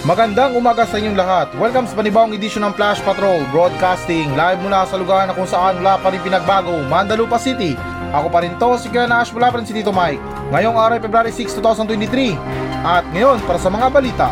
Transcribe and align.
Magandang 0.00 0.56
umaga 0.56 0.88
sa 0.88 0.96
inyong 0.96 1.12
lahat. 1.12 1.52
Welcome 1.60 1.84
sa 1.84 1.92
panibawang 1.92 2.32
edisyon 2.32 2.64
ng 2.64 2.72
Flash 2.72 3.04
Patrol 3.04 3.44
Broadcasting 3.52 4.32
live 4.32 4.56
mula 4.64 4.88
sa 4.88 4.96
lugar 4.96 5.28
na 5.28 5.36
kung 5.36 5.44
saan 5.44 5.76
wala 5.84 6.00
pa 6.00 6.08
rin 6.08 6.24
pinagbago, 6.24 6.72
Mandalupa 6.88 7.36
City. 7.36 7.76
Ako 8.08 8.32
pa 8.32 8.40
rin 8.40 8.56
to, 8.56 8.80
si 8.80 8.88
Kuya 8.88 9.04
Nash 9.04 9.28
mula 9.36 9.52
pa 9.52 9.60
rin 9.60 9.68
si 9.68 9.76
Tito 9.76 9.92
Mike. 9.92 10.24
Ngayong 10.56 10.72
araw 10.72 10.96
February 11.04 11.28
6, 11.36 11.52
2023. 11.52 12.32
At 12.80 13.04
ngayon, 13.12 13.44
para 13.44 13.60
sa 13.60 13.68
mga 13.68 13.86
balita. 13.92 14.28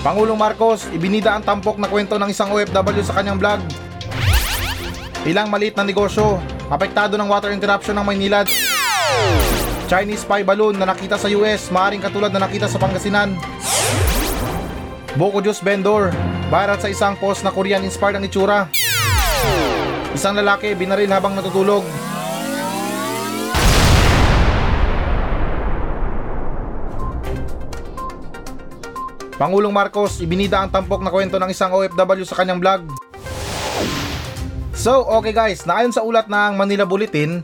Pangulong 0.00 0.40
Marcos, 0.40 0.88
ibinida 0.96 1.36
ang 1.36 1.44
tampok 1.44 1.76
na 1.76 1.92
kwento 1.92 2.16
ng 2.16 2.32
isang 2.32 2.48
OFW 2.56 3.04
sa 3.04 3.20
kanyang 3.20 3.36
vlog. 3.36 3.60
Ilang 5.28 5.52
maliit 5.52 5.76
na 5.76 5.84
negosyo, 5.84 6.40
apektado 6.72 7.20
ng 7.20 7.28
water 7.28 7.52
interruption 7.52 7.92
ng 8.00 8.06
Maynila. 8.08 8.48
Chinese 9.88 10.20
spy 10.20 10.44
balloon 10.44 10.76
na 10.76 10.84
nakita 10.84 11.16
sa 11.16 11.32
US, 11.32 11.72
maaaring 11.72 12.04
katulad 12.04 12.28
na 12.28 12.44
nakita 12.44 12.68
sa 12.68 12.76
Pangasinan. 12.76 13.32
Boko 15.16 15.40
Juice 15.40 15.64
vendor, 15.64 16.12
viral 16.52 16.76
sa 16.76 16.92
isang 16.92 17.16
post 17.16 17.40
na 17.40 17.48
Korean-inspired 17.48 18.20
ang 18.20 18.28
itsura. 18.28 18.68
Isang 20.12 20.36
lalaki 20.36 20.76
binaril 20.76 21.08
habang 21.08 21.32
natutulog. 21.32 21.80
Pangulong 29.40 29.72
Marcos, 29.72 30.20
ibinida 30.20 30.60
ang 30.60 30.68
tampok 30.68 31.00
na 31.00 31.08
kwento 31.08 31.40
ng 31.40 31.48
isang 31.48 31.72
OFW 31.72 32.28
sa 32.28 32.36
kanyang 32.36 32.60
vlog. 32.60 32.84
So, 34.76 35.08
okay 35.16 35.32
guys, 35.32 35.64
naayon 35.64 35.96
sa 35.96 36.04
ulat 36.04 36.28
ng 36.28 36.60
Manila 36.60 36.84
Bulletin 36.84 37.40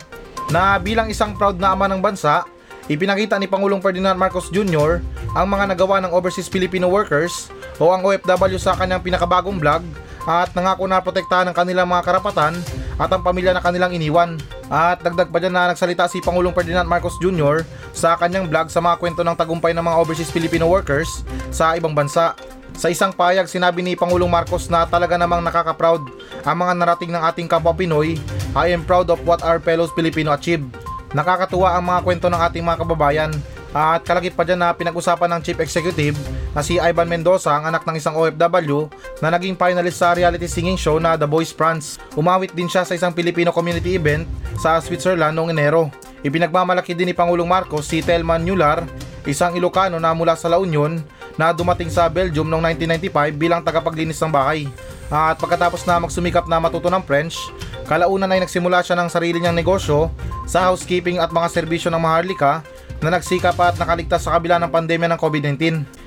na 0.52 0.76
bilang 0.76 1.08
isang 1.08 1.32
proud 1.32 1.56
na 1.56 1.72
ama 1.72 1.88
ng 1.88 2.00
bansa, 2.00 2.44
ipinakita 2.90 3.40
ni 3.40 3.48
Pangulong 3.48 3.80
Ferdinand 3.80 4.16
Marcos 4.16 4.52
Jr. 4.52 5.00
ang 5.32 5.46
mga 5.48 5.72
nagawa 5.72 6.04
ng 6.04 6.12
overseas 6.12 6.50
Filipino 6.50 6.90
workers 6.90 7.48
o 7.80 7.90
ang 7.90 8.04
OFW 8.04 8.60
sa 8.60 8.76
kanyang 8.76 9.00
pinakabagong 9.00 9.56
vlog 9.56 9.82
at 10.24 10.52
nangako 10.56 10.84
na 10.88 11.00
protektahan 11.00 11.48
ang 11.48 11.56
kanilang 11.56 11.88
mga 11.88 12.04
karapatan 12.04 12.56
at 12.98 13.10
ang 13.10 13.22
pamilya 13.22 13.54
na 13.54 13.62
kanilang 13.62 13.94
iniwan. 13.94 14.38
At 14.70 15.02
dagdag 15.02 15.30
pa 15.30 15.38
dyan 15.42 15.54
na 15.54 15.70
nagsalita 15.74 16.06
si 16.06 16.22
Pangulong 16.22 16.54
Ferdinand 16.54 16.86
Marcos 16.86 17.18
Jr. 17.18 17.66
sa 17.90 18.14
kanyang 18.14 18.46
vlog 18.48 18.70
sa 18.70 18.80
mga 18.80 18.96
kwento 18.98 19.22
ng 19.22 19.36
tagumpay 19.36 19.74
ng 19.74 19.84
mga 19.84 19.98
overseas 19.98 20.30
Filipino 20.30 20.66
workers 20.70 21.26
sa 21.50 21.74
ibang 21.74 21.92
bansa. 21.92 22.32
Sa 22.74 22.90
isang 22.90 23.14
payag, 23.14 23.46
sinabi 23.46 23.86
ni 23.86 23.94
Pangulong 23.94 24.26
Marcos 24.26 24.66
na 24.66 24.82
talaga 24.82 25.14
namang 25.14 25.46
nakaka-proud 25.46 26.02
ang 26.42 26.56
mga 26.58 26.72
narating 26.74 27.12
ng 27.14 27.22
ating 27.22 27.46
kapwa 27.46 27.70
Pinoy. 27.70 28.18
I 28.54 28.74
am 28.74 28.82
proud 28.82 29.06
of 29.14 29.22
what 29.22 29.46
our 29.46 29.62
fellows 29.62 29.94
Filipino 29.94 30.34
achieved. 30.34 30.74
Nakakatuwa 31.14 31.78
ang 31.78 31.86
mga 31.86 32.00
kwento 32.02 32.26
ng 32.26 32.40
ating 32.50 32.66
mga 32.66 32.82
kababayan. 32.82 33.30
At 33.74 34.02
kalagit 34.02 34.34
pa 34.34 34.42
dyan 34.42 34.62
na 34.62 34.74
pinag-usapan 34.74 35.30
ng 35.34 35.40
Chief 35.42 35.58
Executive 35.58 36.18
na 36.54 36.62
si 36.62 36.78
Ivan 36.78 37.10
Mendoza, 37.10 37.50
ang 37.50 37.66
anak 37.66 37.82
ng 37.82 37.98
isang 37.98 38.14
OFW 38.14 38.86
na 39.18 39.28
naging 39.34 39.58
finalist 39.58 39.98
sa 39.98 40.14
reality 40.14 40.46
singing 40.46 40.78
show 40.78 41.02
na 41.02 41.18
The 41.18 41.26
Voice 41.26 41.50
France. 41.50 41.98
Umawit 42.14 42.54
din 42.54 42.70
siya 42.70 42.86
sa 42.86 42.94
isang 42.94 43.10
Filipino 43.10 43.50
community 43.50 43.98
event 43.98 44.24
sa 44.62 44.78
Switzerland 44.78 45.34
noong 45.34 45.50
Enero. 45.50 45.90
Ipinagmamalaki 46.24 46.94
din 46.96 47.10
ni 47.10 47.14
Pangulong 47.14 47.50
Marcos 47.50 47.84
si 47.84 48.00
Telman 48.00 48.46
Nular, 48.46 48.86
isang 49.28 49.52
Ilocano 49.52 49.98
na 49.98 50.14
mula 50.16 50.38
sa 50.38 50.48
La 50.48 50.56
Union 50.56 51.02
na 51.34 51.50
dumating 51.50 51.90
sa 51.90 52.06
Belgium 52.06 52.46
noong 52.46 52.78
1995 52.78 53.34
bilang 53.34 53.60
tagapaglinis 53.60 54.22
ng 54.22 54.32
bahay. 54.32 54.70
At 55.12 55.36
pagkatapos 55.36 55.84
na 55.84 56.00
magsumikap 56.00 56.48
na 56.48 56.62
matuto 56.62 56.88
ng 56.88 57.02
French, 57.04 57.36
kalaunan 57.84 58.30
ay 58.30 58.40
nagsimula 58.46 58.80
siya 58.80 58.96
ng 58.96 59.08
sarili 59.10 59.42
niyang 59.42 59.58
negosyo 59.58 60.08
sa 60.48 60.70
housekeeping 60.70 61.20
at 61.20 61.28
mga 61.34 61.50
serbisyo 61.52 61.92
ng 61.92 62.00
maharlika 62.00 62.64
na 63.04 63.12
nagsikap 63.12 63.58
at 63.60 63.76
nakaligtas 63.76 64.24
sa 64.24 64.38
kabila 64.38 64.56
ng 64.56 64.72
pandemya 64.72 65.12
ng 65.12 65.20
COVID-19. 65.20 65.60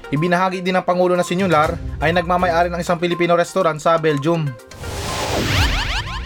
Ibinahagi 0.07 0.63
din 0.63 0.75
ng 0.79 0.85
Pangulo 0.87 1.19
na 1.19 1.25
Sinular 1.25 1.75
ay 1.99 2.15
nagmamayari 2.15 2.71
ng 2.71 2.79
isang 2.79 2.95
Filipino 2.95 3.35
restaurant 3.35 3.75
sa 3.81 3.99
Belgium. 3.99 4.47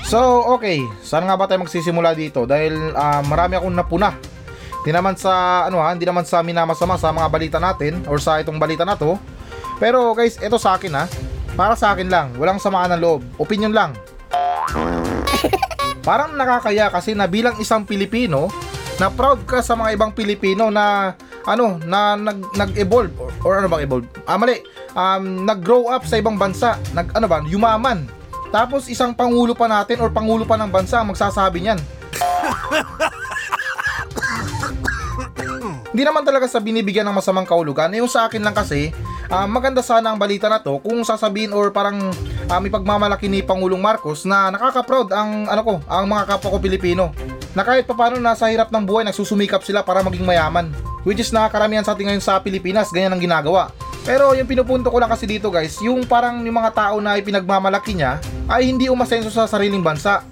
So, 0.05 0.44
okay. 0.53 0.83
Saan 1.01 1.25
nga 1.25 1.39
ba 1.39 1.47
tayo 1.47 1.63
magsisimula 1.66 2.13
dito? 2.13 2.45
Dahil 2.45 2.94
ah, 2.94 3.23
marami 3.25 3.57
akong 3.57 3.73
napuna. 3.73 4.13
Hindi 4.81 4.91
naman 4.97 5.13
sa 5.13 5.66
ano 5.69 5.78
ha, 5.81 5.94
hindi 5.94 6.09
naman 6.09 6.25
sa 6.25 6.41
minamasama 6.41 6.97
sa 6.97 7.13
mga 7.13 7.29
balita 7.29 7.57
natin 7.61 8.01
or 8.09 8.17
sa 8.17 8.41
itong 8.41 8.57
balita 8.57 8.81
na 8.81 8.97
to. 8.97 9.17
Pero 9.78 10.13
guys, 10.17 10.38
ito 10.41 10.57
sa 10.57 10.78
akin 10.78 10.94
ha. 10.97 11.05
Para 11.53 11.78
sa 11.78 11.94
akin 11.94 12.09
lang, 12.09 12.34
walang 12.38 12.57
samaan 12.57 12.94
ng 12.97 13.01
loob. 13.01 13.22
Opinion 13.38 13.73
lang. 13.73 13.94
Parang 16.07 16.34
nakakaya 16.34 16.89
kasi 16.89 17.13
na 17.13 17.29
bilang 17.29 17.57
isang 17.61 17.85
Pilipino, 17.85 18.50
na 19.01 19.09
proud 19.09 19.41
ka 19.50 19.66
sa 19.66 19.73
mga 19.73 19.97
ibang 19.97 20.11
Pilipino 20.13 20.69
na 20.69 21.17
ano, 21.47 21.81
na 21.85 22.18
nag 22.18 22.53
nag-evolve 22.53 23.13
or, 23.18 23.31
or 23.46 23.52
ano 23.62 23.68
bang 23.72 23.84
evolve? 23.85 24.07
Ah, 24.25 24.38
mali. 24.38 24.62
Um, 24.94 25.47
nag-grow 25.47 25.88
up 25.90 26.03
sa 26.06 26.19
ibang 26.19 26.35
bansa, 26.38 26.78
nag 26.91 27.12
ano 27.16 27.28
ba, 27.29 27.41
yumaman. 27.46 28.06
Tapos 28.52 28.91
isang 28.91 29.16
pangulo 29.16 29.56
pa 29.56 29.66
natin 29.66 30.03
or 30.03 30.12
pangulo 30.12 30.44
pa 30.44 30.59
ng 30.59 30.68
bansa 30.68 31.00
ang 31.00 31.16
magsasabi 31.16 31.63
niyan. 31.63 31.79
Hindi 35.91 36.03
naman 36.07 36.24
talaga 36.24 36.47
sa 36.47 36.63
binibigyan 36.63 37.03
ng 37.07 37.16
masamang 37.19 37.47
kaulugan. 37.47 37.91
Eh, 37.91 38.00
yung 38.00 38.08
sa 38.12 38.28
akin 38.28 38.44
lang 38.44 38.56
kasi, 38.56 38.96
ah, 39.31 39.47
maganda 39.47 39.84
sana 39.84 40.12
ang 40.12 40.19
balita 40.19 40.47
na 40.47 40.59
to 40.59 40.79
kung 40.84 41.03
sasabihin 41.03 41.52
or 41.52 41.72
parang 41.72 42.12
um, 42.47 42.63
ipagmamalaki 42.68 43.31
ni 43.31 43.40
Pangulong 43.44 43.79
Marcos 43.79 44.28
na 44.28 44.52
nakaka-proud 44.52 45.12
ang 45.16 45.47
ano 45.47 45.62
ko, 45.63 45.73
ang 45.88 46.06
mga 46.08 46.23
kapwa 46.35 46.52
ko 46.56 46.58
Pilipino. 46.59 47.16
Na 47.52 47.68
kahit 47.68 47.84
paano 47.88 48.16
nasa 48.19 48.47
hirap 48.47 48.72
ng 48.72 48.84
buhay 48.88 49.03
nagsusumikap 49.03 49.63
sila 49.63 49.84
para 49.84 50.00
maging 50.03 50.23
mayaman. 50.23 50.72
Which 51.01 51.22
is 51.22 51.34
nakakaramihan 51.34 51.81
sa 51.81 51.97
atin 51.97 52.13
ngayon 52.13 52.23
sa 52.23 52.38
Pilipinas, 52.41 52.94
ganyan 52.94 53.17
ang 53.17 53.22
ginagawa. 53.22 53.73
Pero 54.01 54.34
yung 54.34 54.50
pinupunto 54.50 54.89
ko 54.89 54.97
lang 54.97 55.09
kasi 55.09 55.29
dito 55.29 55.53
guys, 55.53 55.78
yung 55.81 56.06
parang 56.09 56.41
yung 56.41 56.57
mga 56.57 56.73
tao 56.73 56.97
na 56.97 57.17
ipinagmamalaki 57.22 57.94
niya 57.94 58.17
ay 58.50 58.69
hindi 58.69 58.89
umasenso 58.89 59.29
sa 59.29 59.45
sariling 59.45 59.81
bansa. 59.81 60.25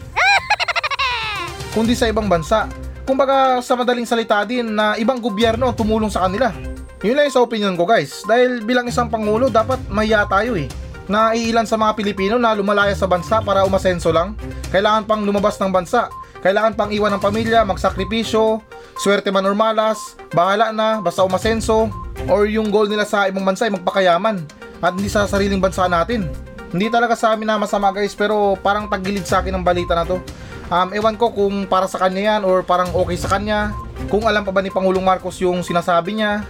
kundi 1.74 1.94
sa 1.94 2.10
ibang 2.10 2.26
bansa. 2.26 2.66
Kumbaga 3.06 3.62
sa 3.66 3.74
madaling 3.74 4.06
salita 4.06 4.42
din 4.46 4.74
na 4.74 4.94
ibang 4.98 5.18
gobyerno 5.18 5.74
tumulong 5.74 6.14
sa 6.14 6.26
kanila. 6.26 6.54
Yun 7.02 7.16
lang 7.16 7.26
yung 7.30 7.36
sa 7.38 7.46
opinion 7.46 7.74
ko 7.78 7.86
guys. 7.86 8.22
Dahil 8.26 8.62
bilang 8.66 8.86
isang 8.90 9.10
pangulo 9.10 9.50
dapat 9.50 9.82
mahiya 9.90 10.26
tayo 10.30 10.54
eh. 10.58 10.70
Na 11.10 11.34
iilan 11.34 11.66
sa 11.66 11.74
mga 11.74 11.98
Pilipino 11.98 12.38
na 12.38 12.54
lumalaya 12.54 12.94
sa 12.94 13.10
bansa 13.10 13.42
para 13.42 13.66
umasenso 13.66 14.14
lang. 14.14 14.38
Kailangan 14.70 15.10
pang 15.10 15.22
lumabas 15.26 15.58
ng 15.58 15.74
bansa. 15.74 16.10
Kailangan 16.40 16.76
pang 16.80 16.92
iwan 16.92 17.12
ng 17.16 17.24
pamilya, 17.24 17.68
magsakripisyo, 17.68 18.64
swerte 18.96 19.28
man 19.28 19.44
or 19.44 19.56
malas, 19.56 20.16
bahala 20.32 20.72
na, 20.72 21.04
basta 21.04 21.24
umasenso. 21.28 21.92
Or 22.32 22.48
yung 22.48 22.72
goal 22.72 22.88
nila 22.88 23.04
sa 23.04 23.28
ibang 23.28 23.44
bansa 23.44 23.68
ay 23.68 23.76
magpakayaman. 23.76 24.48
At 24.80 24.96
hindi 24.96 25.12
sa 25.12 25.28
sariling 25.28 25.60
bansa 25.60 25.88
natin. 25.92 26.32
Hindi 26.70 26.88
talaga 26.88 27.18
sa 27.18 27.34
amin 27.34 27.50
na 27.50 27.58
masama 27.58 27.90
guys 27.90 28.14
pero 28.14 28.54
parang 28.62 28.86
tagilid 28.88 29.26
sa 29.26 29.42
akin 29.42 29.58
ang 29.58 29.66
balita 29.66 29.98
na 29.98 30.06
to. 30.06 30.22
Um, 30.70 30.94
ewan 30.94 31.18
ko 31.18 31.34
kung 31.34 31.66
para 31.66 31.90
sa 31.90 31.98
kanya 31.98 32.38
yan 32.38 32.42
or 32.46 32.62
parang 32.62 32.94
okay 32.94 33.18
sa 33.18 33.36
kanya. 33.36 33.74
Kung 34.08 34.24
alam 34.30 34.46
pa 34.46 34.54
ba 34.54 34.62
ni 34.62 34.70
Pangulong 34.70 35.02
Marcos 35.02 35.42
yung 35.42 35.66
sinasabi 35.66 36.22
niya. 36.22 36.46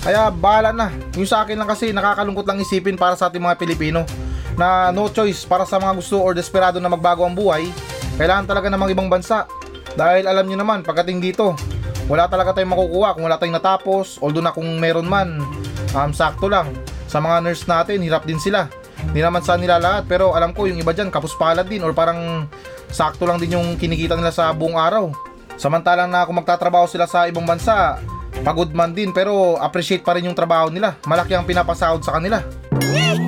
Kaya 0.00 0.32
bahala 0.32 0.72
na. 0.72 0.88
Yung 1.20 1.28
sa 1.28 1.44
akin 1.44 1.54
lang 1.60 1.68
kasi 1.68 1.92
nakakalungkot 1.92 2.48
lang 2.48 2.58
isipin 2.64 2.96
para 2.96 3.14
sa 3.14 3.28
ating 3.28 3.44
mga 3.44 3.60
Pilipino 3.60 4.08
na 4.58 4.90
no 4.90 5.06
choice 5.12 5.46
para 5.46 5.62
sa 5.68 5.78
mga 5.78 5.94
gusto 6.00 6.18
or 6.18 6.32
desperado 6.32 6.80
na 6.80 6.88
magbago 6.90 7.22
ang 7.22 7.36
buhay. 7.36 7.68
Kailangan 8.18 8.50
talaga 8.50 8.66
ng 8.66 8.80
mga 8.82 8.92
ibang 8.98 9.06
bansa. 9.06 9.46
Dahil 9.94 10.26
alam 10.26 10.50
nyo 10.50 10.58
naman, 10.58 10.82
pagdating 10.82 11.22
dito, 11.22 11.54
wala 12.10 12.26
talaga 12.26 12.58
tayong 12.58 12.74
makukuha 12.74 13.14
kung 13.14 13.30
wala 13.30 13.38
tayong 13.38 13.54
natapos. 13.54 14.18
Although 14.18 14.42
na 14.42 14.50
kung 14.50 14.66
meron 14.82 15.06
man, 15.06 15.38
um, 15.94 16.10
sakto 16.10 16.50
lang. 16.50 16.74
Sa 17.06 17.22
mga 17.22 17.46
nurse 17.46 17.70
natin, 17.70 18.02
hirap 18.02 18.26
din 18.26 18.42
sila. 18.42 18.66
Hindi 18.98 19.22
naman 19.22 19.46
sa 19.46 19.54
nila 19.54 19.78
lahat, 19.78 20.10
pero 20.10 20.34
alam 20.34 20.50
ko 20.50 20.66
yung 20.66 20.82
iba 20.82 20.90
dyan, 20.90 21.14
kapus 21.14 21.38
palad 21.38 21.70
din 21.70 21.86
or 21.86 21.94
parang 21.94 22.50
sakto 22.90 23.22
lang 23.22 23.38
din 23.38 23.54
yung 23.54 23.78
kinikita 23.78 24.18
nila 24.18 24.34
sa 24.34 24.50
buong 24.50 24.74
araw. 24.74 25.14
Samantalang 25.54 26.10
na 26.10 26.26
kung 26.26 26.42
magtatrabaho 26.42 26.90
sila 26.90 27.06
sa 27.06 27.30
ibang 27.30 27.46
bansa, 27.46 28.02
pagod 28.42 28.74
man 28.74 28.90
din 28.90 29.14
pero 29.14 29.54
appreciate 29.62 30.02
pa 30.02 30.18
rin 30.18 30.26
yung 30.26 30.34
trabaho 30.34 30.66
nila. 30.66 30.98
Malaki 31.06 31.38
ang 31.38 31.46
pinapasahod 31.46 32.02
sa 32.02 32.18
kanila. 32.18 32.42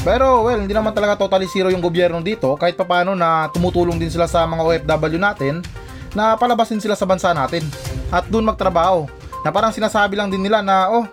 Pero 0.00 0.48
well, 0.48 0.60
hindi 0.64 0.72
naman 0.72 0.96
talaga 0.96 1.20
totally 1.20 1.44
zero 1.44 1.68
yung 1.68 1.84
gobyerno 1.84 2.24
dito 2.24 2.56
kahit 2.56 2.72
papano 2.72 3.12
na 3.12 3.52
tumutulong 3.52 4.00
din 4.00 4.08
sila 4.08 4.24
sa 4.24 4.48
mga 4.48 4.62
OFW 4.64 5.20
natin 5.20 5.60
na 6.16 6.34
palabasin 6.40 6.80
sila 6.80 6.96
sa 6.96 7.04
bansa 7.04 7.36
natin 7.36 7.60
at 8.08 8.24
doon 8.32 8.48
magtrabaho. 8.48 9.04
Na 9.44 9.52
parang 9.52 9.72
sinasabi 9.72 10.16
lang 10.16 10.32
din 10.32 10.40
nila 10.40 10.64
na 10.64 10.88
oh, 10.88 11.04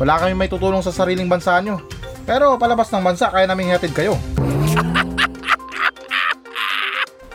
wala 0.00 0.16
kami 0.16 0.32
may 0.32 0.48
tutulong 0.48 0.80
sa 0.80 0.92
sariling 0.92 1.28
bansa 1.28 1.60
nyo. 1.60 1.80
Pero 2.24 2.56
palabas 2.56 2.88
ng 2.92 3.04
bansa 3.04 3.28
kaya 3.28 3.44
namin 3.44 3.76
hatid 3.76 3.92
kayo. 3.92 4.16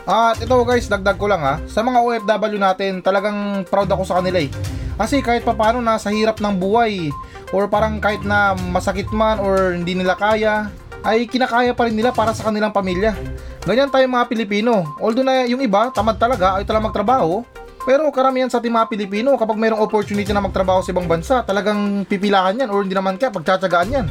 At 0.06 0.38
ito 0.38 0.54
guys, 0.62 0.86
dagdag 0.86 1.18
ko 1.18 1.26
lang 1.26 1.42
ha. 1.42 1.58
Sa 1.66 1.82
mga 1.82 1.98
OFW 1.98 2.62
natin, 2.62 3.02
talagang 3.02 3.66
proud 3.66 3.90
ako 3.90 4.06
sa 4.06 4.22
kanila 4.22 4.38
eh. 4.38 4.46
Kasi 4.94 5.18
kahit 5.18 5.42
papano 5.42 5.82
nasa 5.82 6.14
hirap 6.14 6.38
ng 6.38 6.54
buhay 6.62 7.10
or 7.50 7.66
parang 7.66 7.98
kahit 7.98 8.22
na 8.22 8.54
masakit 8.54 9.10
man 9.10 9.42
or 9.42 9.74
hindi 9.74 9.98
nila 9.98 10.14
kaya, 10.14 10.70
ay 11.06 11.30
kinakaya 11.30 11.70
pa 11.70 11.86
rin 11.86 11.94
nila 11.94 12.10
para 12.10 12.34
sa 12.34 12.50
kanilang 12.50 12.74
pamilya. 12.74 13.14
Ganyan 13.62 13.90
tayo 13.94 14.02
mga 14.10 14.26
Pilipino. 14.26 14.98
Although 14.98 15.22
na 15.22 15.46
yung 15.46 15.62
iba, 15.62 15.94
tamad 15.94 16.18
talaga, 16.18 16.58
ay 16.58 16.66
talagang 16.66 16.90
magtrabaho, 16.90 17.46
Pero 17.86 18.10
karamihan 18.10 18.50
sa 18.50 18.58
ating 18.58 18.74
mga 18.74 18.90
Pilipino, 18.90 19.38
kapag 19.38 19.54
mayroong 19.62 19.78
opportunity 19.78 20.34
na 20.34 20.42
magtrabaho 20.42 20.82
sa 20.82 20.90
ibang 20.90 21.06
bansa, 21.06 21.46
talagang 21.46 22.02
pipilahan 22.10 22.58
yan 22.58 22.66
or 22.66 22.82
hindi 22.82 22.98
naman 22.98 23.14
kaya 23.14 23.30
pagtsatsagaan 23.30 23.94
yan. 23.94 24.06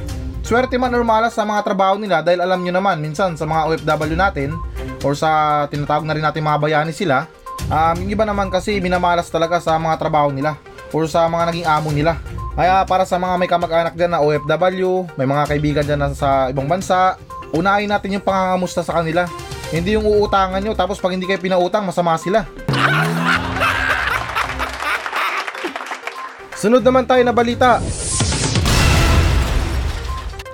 Swerte 0.48 0.80
man 0.80 0.96
or 0.96 1.04
malas 1.04 1.36
sa 1.36 1.44
mga 1.44 1.60
trabaho 1.60 2.00
nila 2.00 2.24
dahil 2.24 2.40
alam 2.40 2.64
nyo 2.64 2.72
naman, 2.72 3.04
minsan 3.04 3.36
sa 3.36 3.44
mga 3.44 3.68
OFW 3.68 4.16
natin 4.16 4.56
or 5.04 5.12
sa 5.12 5.68
tinatawag 5.68 6.08
na 6.08 6.16
rin 6.16 6.24
natin 6.24 6.48
mga 6.48 6.64
bayani 6.64 6.96
sila, 6.96 7.28
um, 7.68 7.96
yung 8.00 8.16
iba 8.16 8.24
naman 8.24 8.48
kasi 8.48 8.80
minamalas 8.80 9.28
talaga 9.28 9.60
sa 9.60 9.76
mga 9.76 10.00
trabaho 10.00 10.32
nila 10.32 10.56
or 10.96 11.04
sa 11.12 11.28
mga 11.28 11.52
naging 11.52 11.68
amo 11.68 11.90
nila. 11.92 12.16
Kaya 12.56 12.88
para 12.88 13.04
sa 13.04 13.20
mga 13.20 13.36
may 13.36 13.52
kamag-anak 13.52 14.00
dyan 14.00 14.16
na 14.16 14.24
OFW, 14.24 15.12
may 15.20 15.28
mga 15.28 15.44
kaibigan 15.52 15.84
dyan 15.84 16.00
na 16.00 16.16
sa 16.16 16.48
ibang 16.48 16.72
bansa, 16.72 17.20
unahin 17.52 17.92
natin 17.92 18.16
yung 18.16 18.24
pangangamusta 18.24 18.80
sa 18.80 19.04
kanila. 19.04 19.28
Hindi 19.76 20.00
yung 20.00 20.08
uutangan 20.08 20.64
nyo 20.64 20.72
tapos 20.72 21.04
pag 21.04 21.12
hindi 21.12 21.28
kayo 21.28 21.44
pinautang, 21.44 21.84
masama 21.84 22.16
sila. 22.16 22.48
Sunod 26.64 26.80
naman 26.80 27.04
tayo 27.04 27.28
na 27.28 27.36
balita. 27.36 27.84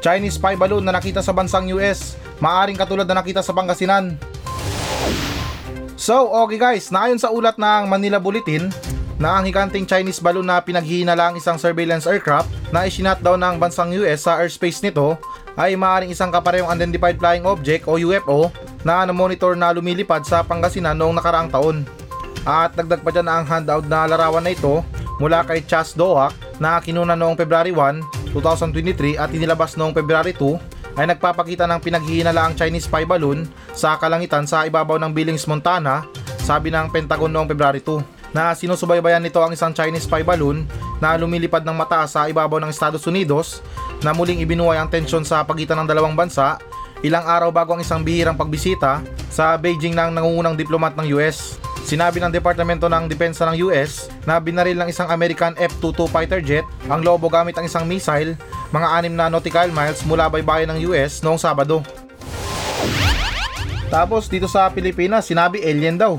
Chinese 0.01 0.42
spy 0.42 0.57
balloon 0.57 0.81
na 0.81 0.97
nakita 0.97 1.21
sa 1.21 1.38
bansang 1.38 1.69
US, 1.77 2.18
maaring 2.42 2.81
katulad 2.81 3.06
na 3.06 3.21
nakita 3.21 3.45
sa 3.45 3.54
Pangasinan. 3.54 4.18
So, 5.94 6.33
okay 6.33 6.57
guys, 6.57 6.89
naayon 6.89 7.21
sa 7.21 7.30
ulat 7.30 7.62
ng 7.62 7.86
Manila 7.86 8.18
Bulletin, 8.18 8.74
na 9.21 9.38
ang 9.38 9.45
higanting 9.45 9.85
Chinese 9.85 10.18
balloon 10.18 10.50
na 10.50 10.57
pinaghihinalang 10.57 11.38
isang 11.38 11.62
surveillance 11.62 12.09
aircraft 12.09 12.50
na 12.73 12.89
isinat 12.89 13.21
daw 13.21 13.38
ng 13.38 13.62
bansang 13.62 13.94
US 14.01 14.25
sa 14.25 14.41
airspace 14.41 14.81
nito 14.81 15.13
ay 15.53 15.77
maaaring 15.77 16.09
isang 16.09 16.33
kaparehong 16.33 16.73
unidentified 16.73 17.21
flying 17.21 17.45
object 17.45 17.85
o 17.85 18.01
UFO 18.01 18.50
na 18.81 19.06
namonitor 19.06 19.53
na 19.53 19.69
lumilipad 19.69 20.25
sa 20.25 20.41
Pangasinan 20.41 20.97
noong 20.97 21.21
nakaraang 21.21 21.53
taon. 21.53 21.85
At 22.41 22.73
dagdag 22.73 23.06
pa 23.06 23.13
dyan 23.13 23.29
ang 23.29 23.45
handout 23.45 23.85
na 23.85 24.09
larawan 24.09 24.41
na 24.41 24.57
ito 24.57 24.81
mula 25.21 25.45
kay 25.45 25.62
Chas 25.69 25.94
Doak 25.94 26.33
na 26.57 26.81
kinuna 26.81 27.13
noong 27.13 27.38
February 27.38 27.69
1, 27.69 28.33
2023 28.33 29.21
at 29.21 29.29
inilabas 29.29 29.77
noong 29.77 29.94
February 29.94 30.33
2 30.33 30.97
ay 30.97 31.06
nagpapakita 31.13 31.69
ng 31.69 31.77
pinaghihinalaang 31.77 32.57
Chinese 32.57 32.89
spy 32.89 33.06
balloon 33.06 33.45
sa 33.77 34.01
kalangitan 34.01 34.50
sa 34.50 34.65
ibabaw 34.65 34.97
ng 34.97 35.13
Billings, 35.13 35.45
Montana, 35.45 36.09
sabi 36.41 36.73
ng 36.73 36.89
Pentagon 36.89 37.29
noong 37.29 37.45
February 37.45 37.85
2 37.85 38.20
na 38.31 38.56
sinusubaybayan 38.56 39.24
nito 39.24 39.39
ang 39.44 39.51
isang 39.51 39.75
Chinese 39.75 40.07
spy 40.07 40.24
balloon 40.24 40.63
na 41.04 41.16
lumilipad 41.19 41.63
ng 41.63 41.75
mataas 41.75 42.16
sa 42.16 42.28
ibabaw 42.31 42.60
ng 42.63 42.72
Estados 42.72 43.04
Unidos 43.07 43.60
na 44.01 44.16
muling 44.16 44.39
ibinuway 44.42 44.80
ang 44.80 44.88
tensyon 44.88 45.28
sa 45.28 45.44
pagitan 45.44 45.78
ng 45.83 45.88
dalawang 45.88 46.16
bansa 46.16 46.57
ilang 47.01 47.25
araw 47.25 47.50
bago 47.50 47.74
ang 47.75 47.81
isang 47.81 48.06
bihirang 48.06 48.38
pagbisita 48.38 49.01
sa 49.33 49.57
Beijing 49.57 49.98
ng 49.98 50.13
nangungunang 50.13 50.54
diplomat 50.54 50.94
ng 50.98 51.18
US. 51.18 51.57
Sinabi 51.81 52.22
ng 52.22 52.30
Departamento 52.30 52.86
ng 52.86 53.10
Depensa 53.10 53.42
ng 53.50 53.57
US 53.68 54.06
na 54.30 54.38
binaril 54.38 54.78
ng 54.78 54.89
isang 54.94 55.10
American 55.10 55.57
F-22 55.57 56.06
fighter 56.13 56.39
jet 56.39 56.66
ang 56.86 57.01
lobo 57.01 57.25
gamit 57.25 57.57
ang 57.57 57.66
isang 57.66 57.89
missile 57.89 58.38
mga 58.69 58.88
6 59.10 59.18
na 59.18 59.28
nautical 59.28 59.68
miles 59.74 60.06
mula 60.06 60.30
baybayin 60.30 60.69
ng 60.72 60.94
US 60.94 61.25
noong 61.25 61.42
Sabado. 61.42 61.81
Tapos 63.92 64.31
dito 64.31 64.48
sa 64.48 64.72
Pilipinas, 64.72 65.28
sinabi 65.28 65.60
alien 65.60 66.00
daw. 66.00 66.16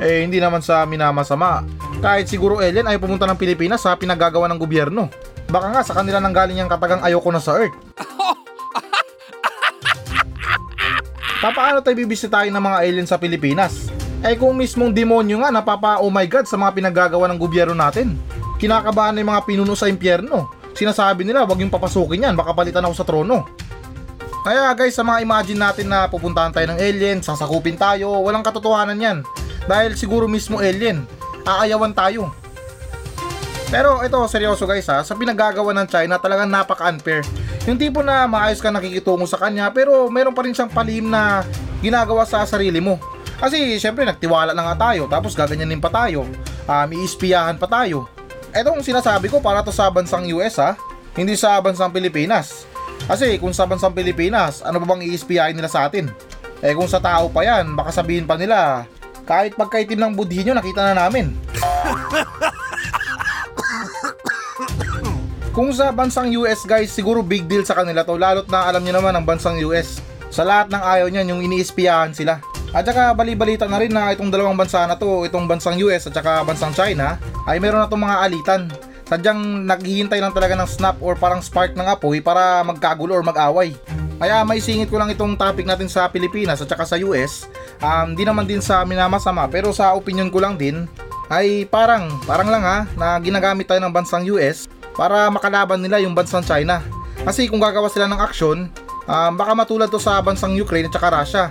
Eh 0.00 0.24
hindi 0.24 0.40
naman 0.40 0.64
sa 0.64 0.88
minamasama. 0.88 1.60
Kahit 2.00 2.32
siguro 2.32 2.64
alien 2.64 2.88
ay 2.88 2.96
pumunta 2.96 3.28
ng 3.28 3.36
Pilipinas 3.36 3.84
sa 3.84 3.92
pinagagawa 3.92 4.48
ng 4.48 4.56
gobyerno. 4.56 5.12
Baka 5.52 5.68
nga 5.68 5.84
sa 5.84 5.92
kanila 5.92 6.16
nang 6.16 6.32
galing 6.32 6.56
yung 6.56 6.72
katagang 6.72 7.04
ayoko 7.04 7.28
na 7.28 7.44
sa 7.44 7.60
Earth. 7.60 7.76
Papaano 11.44 11.84
tayo 11.84 11.96
bibisitahin 12.00 12.52
ng 12.52 12.64
mga 12.64 12.78
alien 12.80 13.08
sa 13.08 13.20
Pilipinas? 13.20 13.92
Eh 14.20 14.36
kung 14.36 14.56
mismong 14.56 14.92
demonyo 14.92 15.40
nga 15.44 15.52
napapa 15.52 16.00
oh 16.00 16.12
my 16.12 16.24
god 16.28 16.44
sa 16.44 16.56
mga 16.56 16.72
pinagagawa 16.76 17.28
ng 17.28 17.40
gobyerno 17.40 17.76
natin. 17.76 18.16
Kinakabahan 18.56 19.20
ng 19.20 19.28
mga 19.28 19.44
pinuno 19.48 19.76
sa 19.76 19.88
impyerno. 19.88 20.48
Sinasabi 20.76 21.28
nila 21.28 21.44
wag 21.44 21.60
yung 21.60 21.72
papasukin 21.72 22.28
yan, 22.28 22.36
baka 22.36 22.56
palitan 22.56 22.84
ako 22.84 22.94
sa 22.96 23.04
trono. 23.04 23.44
Kaya 24.40 24.72
guys, 24.72 24.96
sa 24.96 25.04
mga 25.04 25.20
imagine 25.20 25.60
natin 25.60 25.92
na 25.92 26.08
pupuntahan 26.08 26.48
tayo 26.48 26.72
ng 26.72 26.80
alien, 26.80 27.20
sasakupin 27.20 27.76
tayo, 27.76 28.24
walang 28.24 28.40
katotohanan 28.40 28.96
yan. 28.96 29.18
Dahil 29.68 29.96
siguro 29.96 30.28
mismo 30.30 30.60
alien, 30.60 31.04
aayawan 31.44 31.92
tayo. 31.92 32.30
Pero 33.70 34.02
ito, 34.02 34.18
seryoso 34.26 34.66
guys 34.66 34.90
ha, 34.90 35.06
sa 35.06 35.14
pinagagawa 35.14 35.70
ng 35.70 35.86
China 35.86 36.18
talagang 36.18 36.50
napaka-unfair. 36.50 37.22
Yung 37.70 37.78
tipo 37.78 38.02
na 38.02 38.26
maayos 38.26 38.58
ka 38.58 38.72
nakikitungo 38.72 39.30
sa 39.30 39.38
kanya 39.38 39.70
pero 39.70 40.10
meron 40.10 40.34
pa 40.34 40.42
rin 40.42 40.50
siyang 40.50 40.72
palihim 40.72 41.06
na 41.06 41.46
ginagawa 41.78 42.26
sa 42.26 42.42
sarili 42.42 42.82
mo. 42.82 42.98
Kasi 43.38 43.78
syempre 43.78 44.02
nagtiwala 44.02 44.52
na 44.52 44.72
nga 44.72 44.90
tayo 44.90 45.06
tapos 45.06 45.38
gaganyanin 45.38 45.78
pa 45.78 45.86
tayo. 45.86 46.26
Um, 46.66 46.88
iispiyahan 46.90 47.62
pa 47.62 47.70
tayo. 47.70 48.10
Etong 48.50 48.82
sinasabi 48.82 49.30
ko 49.30 49.38
para 49.38 49.62
to 49.62 49.70
sa 49.70 49.86
bansang 49.86 50.26
US 50.34 50.58
ha, 50.58 50.74
hindi 51.14 51.38
sa 51.38 51.62
bansang 51.62 51.94
Pilipinas. 51.94 52.66
Kasi 53.06 53.38
kung 53.38 53.54
sa 53.54 53.70
bansang 53.70 53.94
Pilipinas, 53.94 54.66
ano 54.66 54.82
ba 54.82 54.90
bang 54.90 55.06
iispiyahin 55.06 55.54
nila 55.54 55.70
sa 55.70 55.86
atin? 55.86 56.10
Eh 56.60 56.74
kung 56.74 56.90
sa 56.90 56.98
tao 56.98 57.30
pa 57.30 57.46
yan, 57.46 57.72
baka 57.78 57.94
sabihin 57.94 58.26
pa 58.26 58.34
nila, 58.34 58.84
kahit 59.30 59.54
pagkaitim 59.54 60.02
ng 60.02 60.18
budhi 60.18 60.42
nyo, 60.42 60.58
nakita 60.58 60.90
na 60.90 61.06
namin. 61.06 61.30
Kung 65.54 65.70
sa 65.70 65.94
bansang 65.94 66.34
US 66.42 66.66
guys, 66.66 66.90
siguro 66.90 67.22
big 67.22 67.46
deal 67.46 67.62
sa 67.62 67.78
kanila 67.78 68.02
to, 68.02 68.18
lalot 68.18 68.50
na 68.50 68.66
alam 68.66 68.82
niyo 68.82 68.98
naman 68.98 69.14
ang 69.14 69.22
bansang 69.22 69.62
US. 69.70 70.02
Sa 70.34 70.42
lahat 70.42 70.74
ng 70.74 70.82
ayaw 70.82 71.06
niyan, 71.06 71.30
yung 71.30 71.42
iniispiyahan 71.46 72.10
sila. 72.10 72.42
At 72.74 72.86
saka 72.86 73.14
bali-balita 73.14 73.70
na 73.70 73.78
rin 73.78 73.94
na 73.94 74.10
itong 74.14 74.34
dalawang 74.34 74.58
bansa 74.58 74.82
na 74.90 74.98
to, 74.98 75.22
itong 75.26 75.46
bansang 75.46 75.78
US 75.86 76.10
at 76.10 76.14
saka 76.14 76.42
bansang 76.42 76.74
China, 76.74 77.14
ay 77.46 77.62
meron 77.62 77.82
na 77.82 77.86
itong 77.86 78.02
mga 78.02 78.18
alitan. 78.26 78.62
Sadyang 79.10 79.66
naghihintay 79.66 80.22
lang 80.22 80.30
talaga 80.30 80.54
ng 80.54 80.70
snap 80.70 81.02
or 81.02 81.18
parang 81.18 81.42
spark 81.42 81.74
ng 81.74 81.82
apoy 81.82 82.22
para 82.22 82.62
magkagulo 82.62 83.18
or 83.18 83.26
mag-away. 83.26 83.74
Kaya 84.22 84.46
may 84.46 84.62
singit 84.62 84.86
ko 84.86 85.02
lang 85.02 85.10
itong 85.10 85.34
topic 85.34 85.66
natin 85.66 85.90
sa 85.90 86.06
Pilipinas 86.06 86.62
at 86.62 86.70
saka 86.70 86.86
sa 86.86 86.94
US. 87.02 87.50
Um, 87.82 88.14
di 88.14 88.22
naman 88.22 88.46
din 88.46 88.62
sa 88.62 88.86
minamasama 88.86 89.50
pero 89.50 89.74
sa 89.74 89.98
opinion 89.98 90.30
ko 90.30 90.38
lang 90.38 90.54
din 90.54 90.86
ay 91.26 91.66
parang, 91.66 92.22
parang 92.22 92.54
lang 92.54 92.62
ha, 92.62 92.86
na 92.94 93.18
ginagamit 93.18 93.66
tayo 93.66 93.82
ng 93.82 93.90
bansang 93.90 94.22
US 94.30 94.70
para 94.94 95.26
makalaban 95.26 95.82
nila 95.82 95.98
yung 95.98 96.14
bansang 96.14 96.46
China. 96.46 96.78
Kasi 97.26 97.50
kung 97.50 97.58
gagawa 97.58 97.90
sila 97.90 98.06
ng 98.06 98.20
aksyon, 98.22 98.70
um, 99.10 99.32
baka 99.34 99.58
matulad 99.58 99.90
to 99.90 99.98
sa 99.98 100.22
bansang 100.22 100.54
Ukraine 100.54 100.86
at 100.86 100.94
saka 100.94 101.10
Russia. 101.10 101.44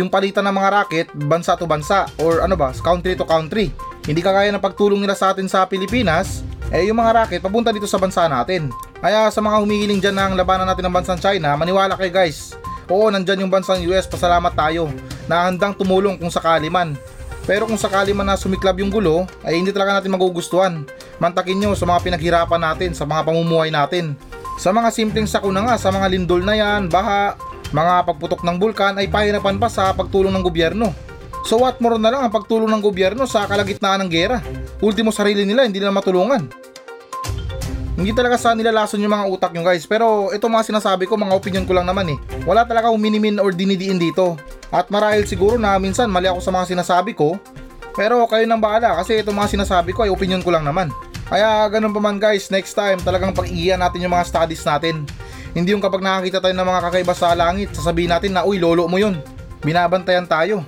Yung 0.00 0.08
palitan 0.08 0.48
ng 0.48 0.56
mga 0.56 0.68
racket, 0.72 1.06
bansa 1.12 1.52
to 1.60 1.68
bansa, 1.68 2.08
or 2.16 2.40
ano 2.40 2.56
ba, 2.56 2.72
country 2.80 3.12
to 3.12 3.28
country. 3.28 3.68
Hindi 4.08 4.24
kagaya 4.24 4.48
ng 4.48 4.64
pagtulong 4.64 4.96
nila 4.96 5.12
sa 5.12 5.36
atin 5.36 5.44
sa 5.44 5.68
Pilipinas, 5.68 6.40
eh 6.72 6.88
yung 6.88 6.96
mga 6.96 7.12
racket 7.12 7.44
papunta 7.44 7.68
dito 7.68 7.84
sa 7.84 8.00
bansa 8.00 8.24
natin. 8.26 8.72
Kaya 9.04 9.28
sa 9.28 9.44
mga 9.44 9.60
humihiling 9.60 10.00
dyan 10.00 10.16
ng 10.16 10.32
labanan 10.40 10.64
natin 10.64 10.88
ng 10.88 10.94
bansang 10.96 11.20
China, 11.20 11.52
maniwala 11.52 11.92
kayo 12.00 12.08
guys. 12.08 12.56
Oo, 12.88 13.12
nandyan 13.12 13.44
yung 13.44 13.52
bansang 13.52 13.84
US, 13.92 14.08
pasalamat 14.08 14.56
tayo 14.56 14.88
na 15.28 15.46
handang 15.46 15.76
tumulong 15.76 16.16
kung 16.16 16.32
sakali 16.32 16.72
man. 16.72 16.96
Pero 17.44 17.68
kung 17.68 17.76
sakali 17.76 18.16
man 18.16 18.32
na 18.32 18.40
sumiklab 18.40 18.78
yung 18.80 18.88
gulo, 18.88 19.28
ay 19.44 19.60
hindi 19.60 19.68
talaga 19.68 20.00
natin 20.00 20.14
magugustuhan. 20.16 20.86
Mantakin 21.20 21.58
nyo 21.60 21.70
sa 21.76 21.84
mga 21.84 22.00
pinaghirapan 22.08 22.60
natin, 22.62 22.90
sa 22.96 23.04
mga 23.04 23.26
pamumuhay 23.28 23.68
natin. 23.68 24.16
Sa 24.56 24.70
mga 24.70 24.88
simpleng 24.94 25.28
sakuna 25.28 25.60
nga, 25.66 25.74
sa 25.76 25.90
mga 25.90 26.06
lindol 26.08 26.40
na 26.40 26.54
yan, 26.54 26.86
baha, 26.86 27.34
mga 27.72 27.94
pagputok 28.06 28.44
ng 28.44 28.56
bulkan 28.60 28.94
ay 29.00 29.08
pahirapan 29.08 29.56
pa 29.58 29.66
sa 29.66 29.90
pagtulong 29.92 30.30
ng 30.32 30.44
gobyerno. 30.44 30.92
So 31.42 31.58
what 31.58 31.78
more 31.82 31.98
na 31.98 32.10
lang 32.10 32.22
ang 32.26 32.32
pagtulong 32.32 32.70
ng 32.70 32.82
gobyerno 32.82 33.26
sa 33.26 33.46
kalagitnaan 33.50 34.06
ng 34.06 34.10
gera. 34.10 34.38
Ultimo 34.78 35.10
sarili 35.10 35.42
nila, 35.42 35.66
hindi 35.66 35.82
nila 35.82 35.90
matulungan. 35.90 36.46
Hindi 37.92 38.10
talaga 38.16 38.40
sa 38.40 38.56
nilalason 38.56 39.04
yung 39.04 39.12
mga 39.12 39.28
utak 39.28 39.50
nyo 39.52 39.62
guys, 39.68 39.84
pero 39.84 40.32
ito 40.32 40.48
mga 40.48 40.74
sinasabi 40.74 41.04
ko, 41.04 41.20
mga 41.20 41.36
opinion 41.36 41.64
ko 41.68 41.76
lang 41.76 41.84
naman 41.84 42.16
eh. 42.16 42.18
Wala 42.48 42.64
talaga 42.64 42.88
huminimin 42.88 43.36
or 43.36 43.52
dinidiin 43.52 44.00
dito. 44.00 44.40
At 44.72 44.88
marahil 44.88 45.28
siguro 45.28 45.60
na 45.60 45.76
minsan 45.76 46.08
mali 46.08 46.24
ako 46.24 46.40
sa 46.40 46.50
mga 46.50 46.72
sinasabi 46.72 47.12
ko, 47.12 47.36
pero 47.92 48.24
kayo 48.24 48.48
nang 48.48 48.64
bahala 48.64 48.96
kasi 48.96 49.20
ito 49.20 49.28
mga 49.28 49.60
sinasabi 49.60 49.92
ko 49.92 50.08
ay 50.08 50.10
opinion 50.10 50.40
ko 50.40 50.48
lang 50.48 50.64
naman. 50.64 50.88
Kaya 51.28 51.68
ganun 51.68 51.92
pa 51.92 52.00
man 52.00 52.16
guys, 52.16 52.48
next 52.48 52.72
time 52.72 52.96
talagang 53.04 53.36
pag-iiyan 53.36 53.80
natin 53.80 54.00
yung 54.00 54.16
mga 54.16 54.24
studies 54.24 54.64
natin. 54.64 55.04
Hindi 55.52 55.76
yung 55.76 55.84
kapag 55.84 56.00
nakakita 56.00 56.40
tayo 56.40 56.56
ng 56.56 56.64
mga 56.64 56.80
kakaiba 56.88 57.12
sa 57.12 57.36
langit, 57.36 57.76
sasabihin 57.76 58.08
natin 58.08 58.32
na, 58.32 58.48
uy, 58.48 58.56
lolo 58.56 58.88
mo 58.88 58.96
yun. 58.96 59.20
Binabantayan 59.60 60.24
tayo. 60.24 60.64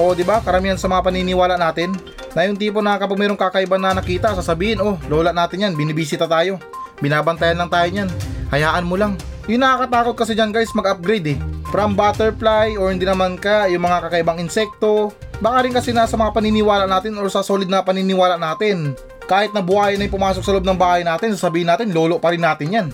Oo, 0.00 0.16
di 0.16 0.24
ba? 0.24 0.40
Karamihan 0.40 0.80
sa 0.80 0.88
mga 0.88 1.12
paniniwala 1.12 1.60
natin, 1.60 1.92
na 2.32 2.48
yung 2.48 2.56
tipo 2.56 2.80
na 2.80 2.96
kapag 2.96 3.20
mayroong 3.20 3.36
kakaiba 3.36 3.76
na 3.76 3.92
nakita, 3.92 4.32
sasabihin, 4.32 4.80
oh, 4.80 4.96
lola 5.12 5.28
natin 5.28 5.68
yan, 5.68 5.72
binibisita 5.76 6.24
tayo. 6.24 6.56
Binabantayan 7.04 7.60
lang 7.60 7.68
tayo 7.68 7.84
niyan. 7.92 8.08
Hayaan 8.48 8.88
mo 8.88 8.96
lang. 8.96 9.20
Yung 9.44 9.60
nakakatakot 9.60 10.24
kasi 10.24 10.32
dyan 10.32 10.56
guys, 10.56 10.72
mag-upgrade 10.72 11.36
eh. 11.36 11.38
From 11.68 11.92
butterfly 11.92 12.80
or 12.80 12.88
hindi 12.88 13.04
naman 13.04 13.36
ka, 13.36 13.68
yung 13.68 13.84
mga 13.84 14.08
kakaibang 14.08 14.40
insekto. 14.40 15.12
Baka 15.44 15.68
rin 15.68 15.76
kasi 15.76 15.92
nasa 15.92 16.16
mga 16.16 16.32
paniniwala 16.32 16.88
natin 16.88 17.20
or 17.20 17.28
sa 17.28 17.44
solid 17.44 17.68
na 17.68 17.84
paniniwala 17.84 18.40
natin 18.40 18.96
kahit 19.30 19.54
na 19.54 19.62
buhay 19.62 19.94
na 19.94 20.10
yung 20.10 20.16
pumasok 20.18 20.42
sa 20.42 20.50
loob 20.58 20.66
ng 20.66 20.74
bahay 20.74 21.06
natin, 21.06 21.30
sasabihin 21.38 21.70
natin, 21.70 21.94
lolo 21.94 22.18
pa 22.18 22.34
rin 22.34 22.42
natin 22.42 22.66
yan. 22.74 22.86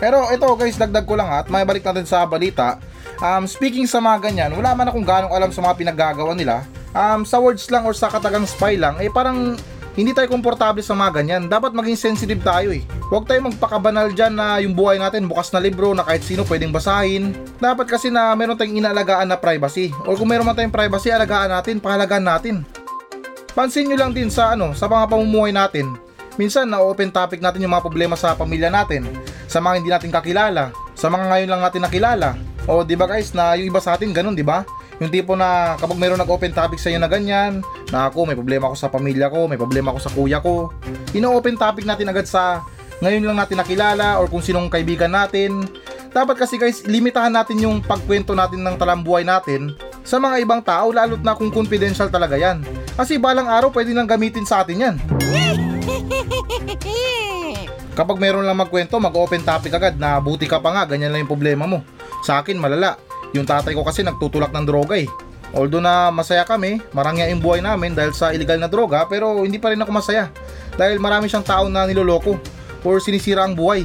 Pero 0.00 0.24
ito 0.32 0.48
guys, 0.56 0.80
dagdag 0.80 1.04
ko 1.04 1.14
lang 1.14 1.28
ha, 1.28 1.44
at 1.44 1.52
may 1.52 1.62
balik 1.68 1.84
natin 1.84 2.08
sa 2.08 2.24
balita. 2.24 2.80
Um, 3.20 3.44
speaking 3.44 3.84
sa 3.84 4.00
mga 4.00 4.32
ganyan, 4.32 4.50
wala 4.56 4.72
man 4.72 4.88
akong 4.88 5.04
ganong 5.04 5.36
alam 5.36 5.52
sa 5.52 5.60
mga 5.60 5.76
pinaggagawa 5.76 6.32
nila. 6.32 6.64
Um, 6.96 7.22
sa 7.28 7.36
words 7.36 7.68
lang 7.68 7.84
or 7.84 7.92
sa 7.92 8.08
katagang 8.08 8.48
spy 8.48 8.80
lang, 8.80 8.96
eh 8.96 9.12
parang 9.12 9.60
hindi 9.98 10.16
tayo 10.16 10.32
komportable 10.32 10.80
sa 10.80 10.96
mga 10.96 11.20
ganyan. 11.20 11.42
Dapat 11.52 11.76
maging 11.76 11.98
sensitive 12.00 12.40
tayo 12.40 12.72
eh. 12.72 12.80
Huwag 13.12 13.28
tayo 13.28 13.44
magpakabanal 13.44 14.14
dyan 14.16 14.32
na 14.32 14.56
yung 14.62 14.72
buhay 14.72 14.96
natin 14.96 15.28
bukas 15.28 15.52
na 15.52 15.60
libro 15.60 15.92
na 15.92 16.06
kahit 16.06 16.24
sino 16.24 16.46
pwedeng 16.48 16.72
basahin. 16.72 17.36
Dapat 17.60 17.90
kasi 17.90 18.08
na 18.08 18.32
meron 18.32 18.56
tayong 18.56 18.80
inaalagaan 18.80 19.28
na 19.28 19.36
privacy. 19.36 19.92
Or 20.08 20.16
kung 20.16 20.32
meron 20.32 20.48
man 20.48 20.56
tayong 20.56 20.72
privacy, 20.72 21.12
alagaan 21.12 21.52
natin, 21.52 21.82
pahalagaan 21.82 22.24
natin. 22.24 22.64
Pansin 23.50 23.90
nyo 23.90 23.98
lang 23.98 24.14
din 24.14 24.30
sa 24.30 24.54
ano, 24.54 24.72
sa 24.72 24.86
mga 24.86 25.10
pamumuhay 25.10 25.50
natin. 25.50 25.90
Minsan 26.40 26.72
na 26.72 26.80
open 26.80 27.12
topic 27.12 27.44
natin 27.44 27.60
yung 27.60 27.76
mga 27.76 27.84
problema 27.84 28.16
sa 28.16 28.32
pamilya 28.32 28.72
natin, 28.72 29.04
sa 29.44 29.60
mga 29.60 29.74
hindi 29.76 29.90
natin 29.92 30.08
kakilala, 30.08 30.72
sa 30.96 31.12
mga 31.12 31.28
ngayon 31.28 31.48
lang 31.52 31.60
natin 31.60 31.84
nakilala. 31.84 32.32
O 32.64 32.80
di 32.80 32.96
ba 32.96 33.04
guys, 33.04 33.36
na 33.36 33.52
yung 33.60 33.68
iba 33.68 33.76
sa 33.76 33.92
atin 33.92 34.08
ganun, 34.08 34.32
di 34.32 34.40
ba? 34.40 34.64
Yung 35.04 35.12
tipo 35.12 35.36
na 35.36 35.76
kapag 35.76 36.00
mayroong 36.00 36.16
nag-open 36.16 36.56
topic 36.56 36.80
sa 36.80 36.88
iyo 36.88 36.96
na 36.96 37.12
ganyan, 37.12 37.60
na 37.92 38.08
ako 38.08 38.24
may 38.24 38.36
problema 38.40 38.72
ako 38.72 38.76
sa 38.80 38.88
pamilya 38.88 39.28
ko, 39.28 39.52
may 39.52 39.60
problema 39.60 39.92
ako 39.92 40.00
sa 40.00 40.12
kuya 40.16 40.40
ko. 40.40 40.72
Ino-open 41.12 41.60
topic 41.60 41.84
natin 41.84 42.08
agad 42.08 42.24
sa 42.24 42.64
ngayon 43.04 43.20
lang 43.20 43.36
natin 43.36 43.60
nakilala 43.60 44.16
or 44.16 44.24
kung 44.32 44.40
sinong 44.40 44.72
kaibigan 44.72 45.12
natin. 45.12 45.68
Dapat 46.08 46.40
kasi 46.40 46.56
guys, 46.56 46.88
limitahan 46.88 47.36
natin 47.36 47.60
yung 47.60 47.84
pagkwento 47.84 48.32
natin 48.32 48.64
ng 48.64 48.80
talambuhay 48.80 49.28
natin 49.28 49.76
sa 50.08 50.16
mga 50.16 50.40
ibang 50.40 50.64
tao 50.64 50.88
lalo't 50.88 51.20
na 51.20 51.36
kung 51.36 51.52
confidential 51.52 52.08
talaga 52.08 52.40
yan. 52.40 52.64
Kasi 52.96 53.20
balang 53.20 53.48
araw 53.48 53.68
pwede 53.72 53.92
nang 53.92 54.08
gamitin 54.08 54.48
sa 54.48 54.64
atin 54.64 54.84
yan. 54.88 54.96
Kapag 57.98 58.16
meron 58.16 58.46
lang 58.46 58.58
magkwento, 58.58 58.96
mag-open 58.96 59.42
topic 59.42 59.74
agad 59.74 59.94
na 59.98 60.16
buti 60.22 60.46
ka 60.46 60.62
pa 60.62 60.72
nga, 60.72 60.82
ganyan 60.88 61.12
lang 61.12 61.26
yung 61.26 61.32
problema 61.32 61.66
mo. 61.66 61.82
Sa 62.24 62.40
akin, 62.40 62.56
malala. 62.56 62.96
Yung 63.36 63.46
tatay 63.46 63.74
ko 63.76 63.86
kasi 63.86 64.02
nagtutulak 64.02 64.50
ng 64.50 64.66
droga 64.66 64.98
eh. 64.98 65.06
Although 65.50 65.82
na 65.82 66.14
masaya 66.14 66.46
kami, 66.46 66.78
marangya 66.94 67.26
yung 67.30 67.42
buhay 67.42 67.58
namin 67.58 67.90
dahil 67.94 68.14
sa 68.14 68.30
illegal 68.30 68.58
na 68.62 68.70
droga, 68.70 69.02
pero 69.10 69.42
hindi 69.42 69.58
pa 69.58 69.74
rin 69.74 69.82
ako 69.82 69.90
masaya. 69.90 70.30
Dahil 70.78 71.02
marami 71.02 71.26
siyang 71.26 71.46
tao 71.46 71.66
na 71.66 71.86
niloloko 71.86 72.38
or 72.86 73.02
sinisira 73.02 73.42
ang 73.42 73.58
buhay. 73.58 73.82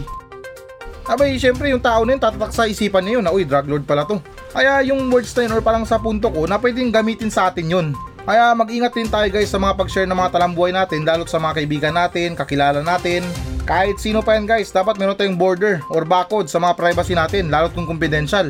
Abay, 1.05 1.37
syempre 1.37 1.69
yung 1.69 1.81
tao 1.81 2.01
na 2.01 2.17
yun 2.17 2.21
tatatak 2.21 2.53
sa 2.53 2.65
isipan 2.65 3.05
niya 3.05 3.21
yun 3.21 3.25
na, 3.25 3.33
uy, 3.33 3.45
drug 3.45 3.69
lord 3.69 3.85
pala 3.85 4.05
to. 4.09 4.17
Kaya 4.53 4.81
yung 4.85 5.09
words 5.13 5.33
na 5.37 5.45
yun 5.45 5.53
or 5.53 5.61
parang 5.61 5.85
sa 5.85 6.01
punto 6.01 6.29
ko 6.29 6.49
na 6.49 6.57
pwedeng 6.57 6.89
gamitin 6.89 7.29
sa 7.29 7.49
atin 7.49 7.69
yun. 7.69 7.87
Kaya 8.25 8.57
mag-ingat 8.57 8.89
din 8.97 9.05
tayo 9.05 9.29
guys 9.29 9.53
sa 9.53 9.61
mga 9.61 9.77
pag-share 9.77 10.09
ng 10.09 10.17
mga 10.17 10.33
talambuhay 10.33 10.73
natin, 10.73 11.05
lalo't 11.05 11.29
sa 11.29 11.37
mga 11.37 11.61
kaibigan 11.61 11.93
natin, 11.93 12.33
kakilala 12.33 12.81
natin. 12.81 13.21
Kahit 13.69 14.01
sino 14.01 14.25
pa 14.25 14.33
yan 14.33 14.49
guys, 14.49 14.73
dapat 14.73 14.97
meron 14.97 15.13
tayong 15.13 15.37
border 15.37 15.77
or 15.93 16.01
barcode 16.01 16.49
sa 16.49 16.57
mga 16.57 16.73
privacy 16.73 17.13
natin, 17.13 17.53
lalo't 17.53 17.77
kung 17.77 17.85
confidential. 17.85 18.49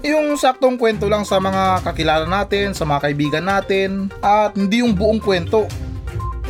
Yung 0.00 0.32
saktong 0.32 0.80
kwento 0.80 1.12
lang 1.12 1.28
sa 1.28 1.36
mga 1.36 1.84
kakilala 1.84 2.24
natin, 2.24 2.72
sa 2.72 2.88
mga 2.88 3.04
kaibigan 3.04 3.44
natin, 3.44 4.08
at 4.24 4.56
hindi 4.56 4.80
yung 4.80 4.96
buong 4.96 5.20
kwento. 5.20 5.68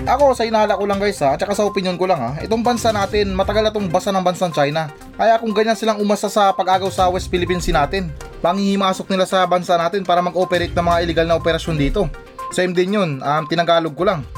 Ako, 0.09 0.33
sa 0.33 0.49
inala 0.49 0.81
ko 0.81 0.89
lang 0.89 0.97
guys 0.97 1.21
ha, 1.21 1.37
at 1.37 1.45
saka 1.45 1.53
sa 1.53 1.69
opinion 1.69 2.01
ko 2.01 2.09
lang 2.09 2.17
ha, 2.17 2.31
itong 2.41 2.65
bansa 2.65 2.89
natin, 2.89 3.37
matagal 3.37 3.69
na 3.69 3.73
itong 3.73 3.93
basa 3.93 4.09
ng 4.09 4.25
bansang 4.25 4.49
China. 4.49 4.89
Kaya 5.21 5.37
kung 5.37 5.53
ganyan 5.53 5.77
silang 5.77 6.01
umasa 6.01 6.33
sa 6.33 6.57
pag-agaw 6.57 6.89
sa 6.89 7.13
West 7.13 7.29
Philippines 7.29 7.69
Sea 7.69 7.77
natin, 7.77 8.09
panghihimasok 8.41 9.13
nila 9.13 9.29
sa 9.29 9.45
bansa 9.45 9.77
natin 9.77 10.01
para 10.01 10.25
mag-operate 10.25 10.73
ng 10.73 10.87
mga 10.87 10.99
illegal 11.05 11.27
na 11.29 11.37
operasyon 11.37 11.77
dito. 11.77 12.09
Same 12.51 12.73
din 12.73 12.97
yun, 12.97 13.21
um, 13.21 13.43
tinagalog 13.45 13.93
ko 13.93 14.09
lang. 14.09 14.25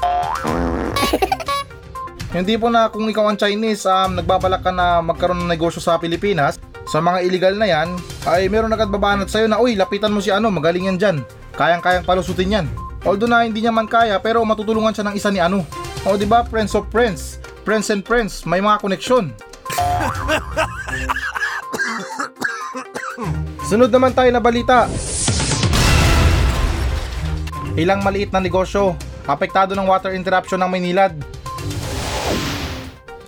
Hindi 2.35 2.59
po 2.59 2.67
na 2.67 2.91
kung 2.91 3.07
ikaw 3.07 3.31
ang 3.31 3.39
Chinese, 3.39 3.87
um, 3.87 4.19
nagbabalak 4.19 4.65
ka 4.65 4.71
na 4.73 4.99
magkaroon 4.99 5.47
ng 5.47 5.51
negosyo 5.53 5.79
sa 5.79 5.95
Pilipinas, 5.95 6.59
sa 6.91 6.99
mga 6.99 7.23
illegal 7.23 7.55
na 7.55 7.71
yan, 7.71 7.95
ay 8.27 8.51
meron 8.51 8.75
agad 8.75 8.91
babanat 8.91 9.31
sa'yo 9.31 9.47
na, 9.47 9.63
uy, 9.63 9.79
lapitan 9.79 10.11
mo 10.11 10.19
si 10.19 10.27
ano, 10.27 10.51
magaling 10.51 10.91
yan 10.91 10.99
dyan. 10.99 11.17
Kayang-kayang 11.55 12.03
palusutin 12.03 12.59
yan. 12.59 12.67
Although 13.03 13.27
na 13.27 13.43
hindi 13.43 13.59
niya 13.59 13.75
man 13.75 13.83
kaya, 13.83 14.15
pero 14.23 14.39
matutulungan 14.47 14.95
siya 14.95 15.11
ng 15.11 15.15
isa 15.19 15.27
ni 15.27 15.43
ano. 15.43 15.67
O 16.07 16.15
di 16.15 16.23
ba 16.23 16.47
friends 16.47 16.71
of 16.71 16.87
friends, 16.87 17.35
friends 17.67 17.91
and 17.91 18.07
friends, 18.07 18.47
may 18.47 18.63
mga 18.63 18.79
koneksyon. 18.79 19.35
Sunod 23.67 23.91
naman 23.91 24.15
tayo 24.15 24.31
na 24.31 24.39
balita. 24.39 24.87
Ilang 27.75 28.07
maliit 28.07 28.31
na 28.31 28.39
negosyo, 28.39 28.95
apektado 29.27 29.75
ng 29.75 29.87
water 29.87 30.15
interruption 30.15 30.63
ng 30.63 30.71
Maynilad. 30.71 31.42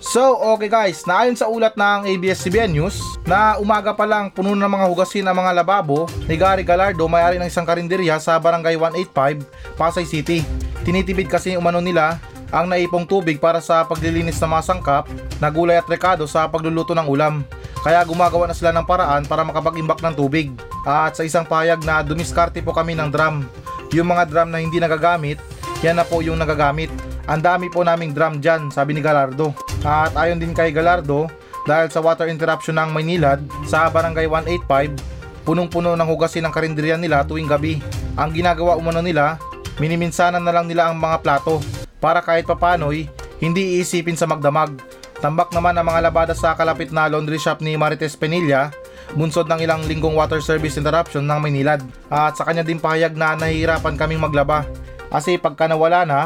So, 0.06 0.38
okay 0.54 0.70
guys, 0.70 1.02
naayon 1.02 1.34
sa 1.34 1.50
ulat 1.50 1.74
ng 1.74 2.06
ABS-CBN 2.06 2.70
News 2.78 3.02
na 3.26 3.58
umaga 3.58 3.90
pa 3.90 4.06
lang 4.06 4.30
puno 4.30 4.54
ng 4.54 4.70
mga 4.70 4.86
hugasin 4.86 5.26
ang 5.26 5.42
mga 5.42 5.50
lababo 5.50 6.06
ni 6.30 6.38
Gary 6.38 6.62
Galardo 6.62 7.10
may-ari 7.10 7.42
ng 7.42 7.50
isang 7.50 7.66
karinderya 7.66 8.22
sa 8.22 8.38
Barangay 8.38 8.78
185, 8.78 9.42
Pasay 9.74 10.06
City. 10.06 10.46
Tinitibid 10.86 11.26
kasi 11.26 11.58
umano 11.58 11.82
nila 11.82 12.22
ang 12.54 12.70
naipong 12.70 13.02
tubig 13.02 13.42
para 13.42 13.58
sa 13.58 13.82
paglilinis 13.82 14.38
ng 14.38 14.46
mga 14.46 14.62
sangkap 14.62 15.10
na 15.42 15.50
gulay 15.50 15.74
at 15.74 15.90
rekado 15.90 16.22
sa 16.30 16.46
pagluluto 16.46 16.94
ng 16.94 17.10
ulam. 17.10 17.42
Kaya 17.82 17.98
gumagawa 18.06 18.46
na 18.46 18.54
sila 18.54 18.70
ng 18.70 18.86
paraan 18.86 19.26
para 19.26 19.42
makapag-imbak 19.42 19.98
ng 20.06 20.14
tubig. 20.14 20.54
At 20.86 21.18
sa 21.18 21.26
isang 21.26 21.42
payag 21.42 21.82
na 21.82 22.06
dumiskarte 22.06 22.62
po 22.62 22.70
kami 22.70 22.94
ng 22.94 23.10
drum. 23.10 23.42
Yung 23.90 24.06
mga 24.06 24.30
drum 24.30 24.54
na 24.54 24.62
hindi 24.62 24.78
nagagamit, 24.78 25.42
yan 25.82 25.98
na 25.98 26.06
po 26.06 26.22
yung 26.22 26.38
nagagamit. 26.38 26.94
Ang 27.26 27.42
dami 27.42 27.66
po 27.66 27.82
naming 27.82 28.14
drum 28.14 28.38
dyan, 28.38 28.70
sabi 28.70 28.94
ni 28.94 29.02
Galardo. 29.02 29.50
At 29.82 30.14
ayon 30.14 30.38
din 30.38 30.54
kay 30.54 30.70
Galardo, 30.70 31.26
dahil 31.66 31.90
sa 31.90 31.98
water 31.98 32.30
interruption 32.30 32.78
ng 32.78 32.94
Maynilad 32.94 33.42
sa 33.66 33.90
Barangay 33.90 34.30
185, 34.30 34.94
punong-puno 35.42 35.98
ng 35.98 36.06
hugasin 36.06 36.46
ng 36.46 36.54
karinderya 36.54 36.94
nila 36.94 37.26
tuwing 37.26 37.50
gabi. 37.50 37.82
Ang 38.14 38.30
ginagawa 38.30 38.78
umano 38.78 39.02
nila, 39.02 39.42
miniminsanan 39.82 40.46
na 40.46 40.54
lang 40.54 40.70
nila 40.70 40.86
ang 40.86 40.96
mga 40.96 41.26
plato 41.26 41.58
para 41.98 42.22
kahit 42.22 42.46
papano'y 42.46 43.10
hindi 43.42 43.82
iisipin 43.82 44.14
sa 44.14 44.30
magdamag. 44.30 44.78
Tambak 45.18 45.50
naman 45.50 45.74
ang 45.74 45.90
mga 45.90 46.00
labada 46.06 46.34
sa 46.38 46.54
kalapit 46.54 46.94
na 46.94 47.10
laundry 47.10 47.42
shop 47.42 47.58
ni 47.58 47.74
Marites 47.74 48.14
Penilla, 48.14 48.70
bunsod 49.18 49.50
ng 49.50 49.58
ilang 49.66 49.82
linggong 49.90 50.14
water 50.14 50.38
service 50.38 50.78
interruption 50.78 51.26
ng 51.26 51.42
Maynilad. 51.42 51.82
At 52.06 52.38
sa 52.38 52.46
kanya 52.46 52.62
din 52.62 52.78
pahayag 52.78 53.18
na 53.18 53.34
nahihirapan 53.34 53.98
kaming 53.98 54.22
maglaba. 54.22 54.62
Kasi 55.10 55.34
pagka 55.40 55.66
nawala 55.66 56.06
na, 56.06 56.20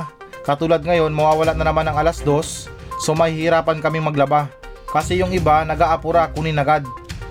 katulad 0.50 0.82
ngayon 0.82 1.14
mawawala 1.14 1.54
na 1.54 1.62
naman 1.62 1.86
ng 1.86 1.94
alas 1.94 2.18
2, 2.26 2.66
so 2.98 3.14
mahihirapan 3.14 3.78
kaming 3.78 4.02
maglaba. 4.02 4.50
Kasi 4.90 5.22
yung 5.22 5.30
iba 5.30 5.62
nag-aapura 5.62 6.34
kunin 6.34 6.58
agad. 6.58 6.82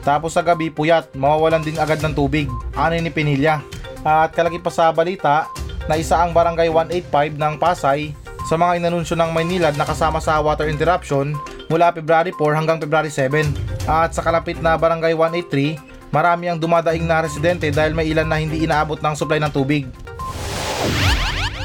Tapos 0.07 0.31
sa 0.31 0.41
gabi 0.41 0.71
puyat, 0.71 1.11
mawawalan 1.11 1.59
din 1.59 1.75
agad 1.75 1.99
ng 1.99 2.15
tubig. 2.15 2.47
Ano 2.71 2.95
ni 2.95 3.11
Penilla. 3.11 3.59
At 3.99 4.31
kalagi 4.31 4.63
pa 4.63 4.71
sa 4.71 4.95
balita 4.95 5.51
na 5.91 5.99
isa 5.99 6.15
ang 6.15 6.31
barangay 6.31 6.71
185 6.71 7.35
ng 7.35 7.53
Pasay 7.59 8.15
sa 8.47 8.55
mga 8.55 8.79
inanunsyo 8.79 9.19
ng 9.19 9.35
Maynilad 9.35 9.75
na 9.75 9.83
kasama 9.83 10.23
sa 10.23 10.39
water 10.39 10.71
interruption 10.71 11.35
mula 11.67 11.91
February 11.91 12.31
4 12.31 12.57
hanggang 12.57 12.79
February 12.79 13.11
7. 13.11 13.43
At 13.85 14.15
sa 14.15 14.23
kalapit 14.23 14.63
na 14.63 14.79
barangay 14.79 15.11
183, 15.11 16.15
marami 16.15 16.47
ang 16.47 16.57
dumadaing 16.57 17.03
na 17.03 17.27
residente 17.27 17.67
dahil 17.69 17.91
may 17.91 18.07
ilan 18.07 18.25
na 18.25 18.39
hindi 18.39 18.63
inaabot 18.63 18.97
ng 19.03 19.13
supply 19.13 19.43
ng 19.43 19.51
tubig. 19.51 19.85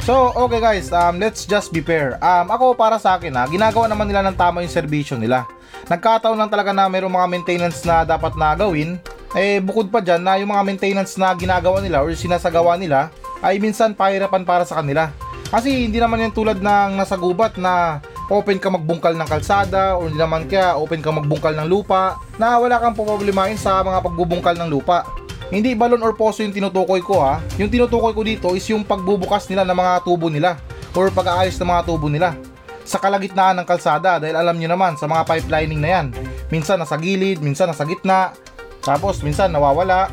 So, 0.05 0.37
okay 0.37 0.61
guys, 0.61 0.93
um, 0.93 1.17
let's 1.17 1.49
just 1.49 1.73
be 1.73 1.81
fair. 1.81 2.21
Um, 2.21 2.53
ako 2.53 2.77
para 2.77 3.01
sa 3.01 3.17
akin 3.17 3.33
ha, 3.41 3.49
ginagawa 3.49 3.89
naman 3.89 4.05
nila 4.05 4.21
ng 4.29 4.37
tama 4.37 4.61
yung 4.61 4.69
serbisyo 4.69 5.17
nila. 5.17 5.49
Nagkataon 5.89 6.37
lang 6.37 6.53
talaga 6.53 6.77
na 6.77 6.93
mayroong 6.93 7.17
mga 7.17 7.29
maintenance 7.33 7.89
na 7.89 8.05
dapat 8.05 8.37
na 8.37 8.53
gawin. 8.53 9.01
Eh, 9.33 9.65
bukod 9.65 9.89
pa 9.89 10.05
dyan 10.05 10.21
na 10.21 10.37
yung 10.37 10.53
mga 10.53 10.61
maintenance 10.61 11.17
na 11.17 11.33
ginagawa 11.33 11.81
nila 11.81 12.05
or 12.05 12.13
sinasagawa 12.13 12.77
nila 12.77 13.09
ay 13.41 13.57
minsan 13.57 13.97
pahirapan 13.97 14.45
para 14.45 14.69
sa 14.69 14.85
kanila. 14.85 15.09
Kasi 15.49 15.89
hindi 15.89 15.97
naman 15.97 16.21
yan 16.21 16.37
tulad 16.37 16.61
ng 16.61 17.01
nasa 17.01 17.17
gubat 17.17 17.57
na 17.57 18.05
open 18.29 18.61
ka 18.61 18.69
magbungkal 18.69 19.17
ng 19.17 19.25
kalsada 19.25 19.97
o 19.97 20.05
hindi 20.05 20.21
naman 20.21 20.45
kaya 20.45 20.77
open 20.77 21.01
ka 21.01 21.17
magbungkal 21.17 21.57
ng 21.57 21.69
lupa 21.69 22.21
na 22.37 22.61
wala 22.61 22.77
kang 22.77 22.93
problemahin 22.93 23.57
sa 23.57 23.81
mga 23.81 24.05
pagbubungkal 24.05 24.53
ng 24.53 24.69
lupa. 24.69 25.24
Hindi 25.53 25.77
balon 25.77 26.01
or 26.01 26.17
poso 26.17 26.41
yung 26.41 26.55
tinutukoy 26.55 27.05
ko 27.05 27.21
ha. 27.21 27.41
Yung 27.61 27.69
tinutukoy 27.69 28.13
ko 28.17 28.23
dito 28.25 28.49
is 28.57 28.65
yung 28.71 28.85
pagbubukas 28.85 29.49
nila 29.49 29.65
ng 29.65 29.77
mga 29.77 29.93
tubo 30.05 30.29
nila 30.33 30.57
or 30.95 31.11
pag-aayos 31.11 31.59
ng 31.59 31.69
mga 31.69 31.83
tubo 31.85 32.09
nila 32.09 32.39
sa 32.85 33.01
kalagitnaan 33.01 33.57
ng 33.61 33.67
kalsada 33.67 34.21
dahil 34.21 34.37
alam 34.37 34.57
nyo 34.61 34.69
naman 34.69 34.95
sa 35.01 35.09
mga 35.09 35.25
pipelining 35.25 35.81
na 35.81 35.91
yan. 36.01 36.07
Minsan 36.53 36.79
nasa 36.79 37.01
gilid, 37.01 37.41
minsan 37.41 37.67
nasa 37.67 37.89
gitna, 37.89 38.37
tapos 38.85 39.25
minsan 39.25 39.49
nawawala. 39.49 40.13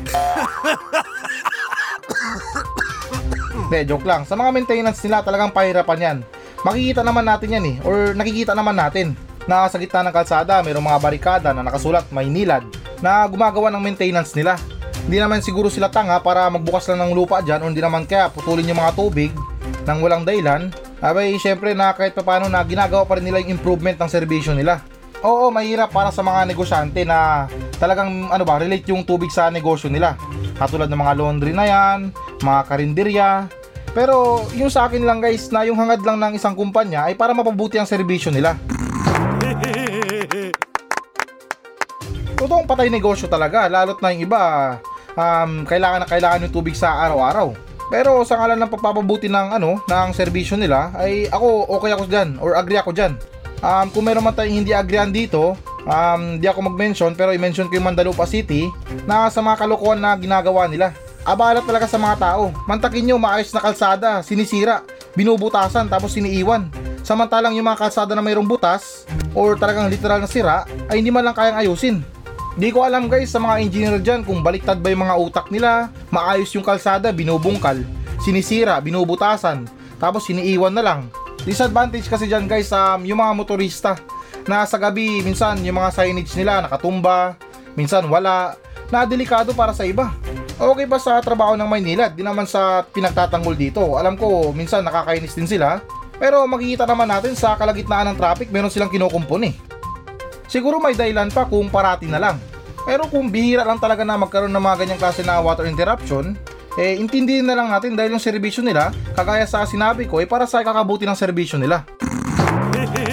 Hindi, 3.52 3.88
joke 3.88 4.08
lang. 4.08 4.24
Sa 4.24 4.36
mga 4.36 4.50
maintenance 4.52 5.04
nila 5.04 5.20
talagang 5.20 5.52
pahirapan 5.52 6.00
yan. 6.00 6.18
Makikita 6.64 7.04
naman 7.04 7.28
natin 7.28 7.52
yan 7.52 7.64
eh, 7.68 7.76
or 7.84 8.16
nakikita 8.16 8.56
naman 8.56 8.76
natin 8.76 9.12
na 9.44 9.66
sa 9.66 9.76
gitna 9.76 10.06
ng 10.06 10.14
kalsada 10.14 10.62
mayroong 10.62 10.86
mga 10.86 11.02
barikada 11.02 11.48
na 11.50 11.66
nakasulat 11.66 12.06
Maynilad 12.14 12.62
na 13.02 13.26
gumagawa 13.26 13.68
ng 13.74 13.82
maintenance 13.82 14.32
nila. 14.32 14.56
Hindi 15.02 15.18
naman 15.18 15.42
siguro 15.42 15.66
sila 15.66 15.90
tanga 15.90 16.18
para 16.22 16.46
magbukas 16.46 16.86
lang 16.90 17.02
ng 17.06 17.12
lupa 17.14 17.42
dyan 17.42 17.62
o 17.62 17.66
hindi 17.66 17.82
naman 17.82 18.06
kaya 18.06 18.30
putulin 18.30 18.70
yung 18.70 18.78
mga 18.78 18.94
tubig 18.94 19.34
nang 19.82 19.98
walang 19.98 20.22
dahilan. 20.22 20.70
Abay, 21.02 21.34
syempre 21.42 21.74
na 21.74 21.90
kahit 21.90 22.14
paano 22.14 22.46
na 22.46 22.62
ginagawa 22.62 23.02
pa 23.02 23.18
rin 23.18 23.26
nila 23.26 23.42
yung 23.42 23.58
improvement 23.58 23.98
ng 23.98 24.06
serbisyo 24.06 24.54
nila. 24.54 24.78
Oo, 25.22 25.50
mahirap 25.50 25.90
para 25.90 26.14
sa 26.14 26.22
mga 26.22 26.46
negosyante 26.46 27.02
na 27.02 27.50
talagang 27.78 28.30
ano 28.30 28.42
ba, 28.46 28.62
relate 28.62 28.86
yung 28.90 29.02
tubig 29.02 29.30
sa 29.30 29.50
negosyo 29.50 29.90
nila. 29.90 30.14
Katulad 30.54 30.86
ng 30.86 30.98
mga 30.98 31.14
laundry 31.18 31.50
na 31.50 31.66
yan, 31.66 32.14
mga 32.42 32.60
karinderya. 32.70 33.50
Pero 33.94 34.46
yung 34.54 34.70
sa 34.70 34.86
akin 34.86 35.02
lang 35.02 35.18
guys 35.18 35.50
na 35.50 35.66
yung 35.66 35.78
hangad 35.78 36.02
lang 36.06 36.22
ng 36.22 36.38
isang 36.38 36.54
kumpanya 36.54 37.10
ay 37.10 37.18
para 37.18 37.34
mapabuti 37.34 37.78
ang 37.78 37.86
serbisyo 37.86 38.30
nila. 38.30 38.54
Totoong 42.38 42.66
patay 42.66 42.90
negosyo 42.90 43.30
talaga, 43.30 43.70
lalo't 43.70 44.02
na 44.02 44.10
yung 44.10 44.26
iba, 44.26 44.74
um, 45.16 45.64
kailangan 45.64 46.04
na 46.04 46.08
kailangan 46.08 46.44
yung 46.48 46.54
tubig 46.54 46.76
sa 46.76 47.06
araw-araw. 47.08 47.52
Pero 47.92 48.24
sa 48.24 48.40
ngalan 48.40 48.56
ng 48.56 48.72
pagpapabuti 48.72 49.28
ng 49.28 49.60
ano, 49.60 49.76
ng 49.84 50.08
serbisyo 50.16 50.56
nila, 50.56 50.92
ay 50.96 51.28
ako 51.28 51.68
okay 51.76 51.92
ako 51.92 52.04
diyan 52.08 52.28
or 52.40 52.56
agree 52.56 52.80
ako 52.80 52.96
diyan. 52.96 53.12
Um, 53.62 53.86
kung 53.92 54.08
meron 54.08 54.24
man 54.24 54.34
tayong 54.34 54.64
hindi 54.64 54.72
agreean 54.72 55.12
dito, 55.12 55.54
um, 55.86 56.40
di 56.40 56.48
ako 56.48 56.72
mag-mention 56.72 57.14
pero 57.14 57.30
i-mention 57.30 57.68
ko 57.68 57.78
yung 57.78 57.92
Mandalupa 57.92 58.26
City 58.26 58.66
na 59.06 59.28
sa 59.28 59.44
mga 59.44 59.60
kalokohan 59.66 60.00
na 60.00 60.16
ginagawa 60.16 60.66
nila. 60.66 60.96
Abala 61.22 61.62
talaga 61.62 61.86
sa 61.86 62.00
mga 62.02 62.18
tao. 62.18 62.50
Mantakin 62.66 63.06
nyo, 63.06 63.16
maayos 63.20 63.54
na 63.54 63.62
kalsada, 63.62 64.24
sinisira, 64.26 64.82
binubutasan 65.14 65.86
tapos 65.86 66.16
siniiwan. 66.18 66.66
Samantalang 67.06 67.54
yung 67.54 67.66
mga 67.66 67.86
kalsada 67.86 68.14
na 68.14 68.22
mayroong 68.24 68.46
butas 68.46 69.06
or 69.34 69.54
talagang 69.54 69.86
literal 69.90 70.18
na 70.18 70.26
sira 70.26 70.66
ay 70.90 70.98
hindi 70.98 71.14
man 71.14 71.22
lang 71.22 71.34
kayang 71.34 71.58
ayusin. 71.58 72.02
Di 72.52 72.68
ko 72.68 72.84
alam 72.84 73.08
guys 73.08 73.32
sa 73.32 73.40
mga 73.40 73.56
engineer 73.64 73.96
dyan 74.04 74.20
kung 74.28 74.44
baliktad 74.44 74.76
ba 74.84 74.92
yung 74.92 75.08
mga 75.08 75.16
utak 75.16 75.46
nila, 75.48 75.88
maayos 76.12 76.52
yung 76.52 76.64
kalsada, 76.64 77.08
binubungkal, 77.08 77.80
sinisira, 78.20 78.76
binubutasan, 78.84 79.64
tapos 79.96 80.28
siniiwan 80.28 80.76
na 80.76 80.84
lang. 80.84 81.00
Disadvantage 81.48 82.12
kasi 82.12 82.28
dyan 82.28 82.44
guys 82.44 82.68
um, 82.76 83.08
yung 83.08 83.24
mga 83.24 83.32
motorista 83.32 83.96
na 84.44 84.68
sa 84.68 84.76
gabi 84.76 85.24
minsan 85.24 85.64
yung 85.64 85.80
mga 85.80 85.96
signage 85.96 86.36
nila 86.36 86.68
nakatumba, 86.68 87.40
minsan 87.72 88.04
wala, 88.12 88.52
na 88.92 89.08
delikado 89.08 89.56
para 89.56 89.72
sa 89.72 89.88
iba. 89.88 90.12
Okay 90.60 90.84
ba 90.84 91.00
sa 91.00 91.24
trabaho 91.24 91.56
ng 91.56 91.64
Maynila? 91.64 92.12
Di 92.12 92.20
naman 92.20 92.44
sa 92.44 92.84
pinagtatanggol 92.84 93.56
dito. 93.56 93.96
Alam 93.96 94.20
ko 94.20 94.52
minsan 94.52 94.84
nakakainis 94.84 95.32
din 95.32 95.48
sila. 95.48 95.80
Pero 96.20 96.44
makikita 96.44 96.84
naman 96.84 97.08
natin 97.08 97.32
sa 97.32 97.56
kalagitnaan 97.56 98.12
ng 98.12 98.20
traffic 98.20 98.52
meron 98.52 98.68
silang 98.68 98.92
kinukumpon 98.92 99.48
eh. 99.48 99.56
Siguro 100.52 100.76
may 100.76 100.92
dahilan 100.92 101.32
pa 101.32 101.48
kung 101.48 101.72
parati 101.72 102.04
na 102.04 102.20
lang. 102.20 102.36
Pero 102.84 103.08
kung 103.08 103.32
bihira 103.32 103.64
lang 103.64 103.80
talaga 103.80 104.04
na 104.04 104.20
magkaroon 104.20 104.52
ng 104.52 104.60
mga 104.60 104.76
ganyang 104.84 105.00
klase 105.00 105.24
na 105.24 105.40
water 105.40 105.64
interruption, 105.64 106.36
eh 106.76 106.92
intindihin 107.00 107.48
na 107.48 107.56
lang 107.56 107.72
natin 107.72 107.96
dahil 107.96 108.12
yung 108.12 108.20
serbisyo 108.20 108.60
nila, 108.60 108.92
kagaya 109.16 109.48
sa 109.48 109.64
sinabi 109.64 110.04
ko, 110.04 110.20
eh 110.20 110.28
para 110.28 110.44
sa 110.44 110.60
kakabuti 110.60 111.08
ng 111.08 111.16
serbisyo 111.16 111.56
nila. 111.56 111.88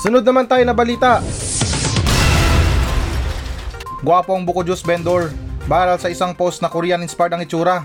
Sunod 0.00 0.24
naman 0.24 0.48
tayo 0.48 0.64
na 0.64 0.72
balita. 0.72 1.20
Gwapo 4.00 4.32
ang 4.32 4.48
buko 4.48 4.64
juice 4.64 4.88
vendor. 4.88 5.28
Baral 5.68 6.00
sa 6.00 6.08
isang 6.08 6.32
post 6.32 6.64
na 6.64 6.72
Korean 6.72 7.04
inspired 7.04 7.36
ang 7.36 7.44
itsura. 7.44 7.84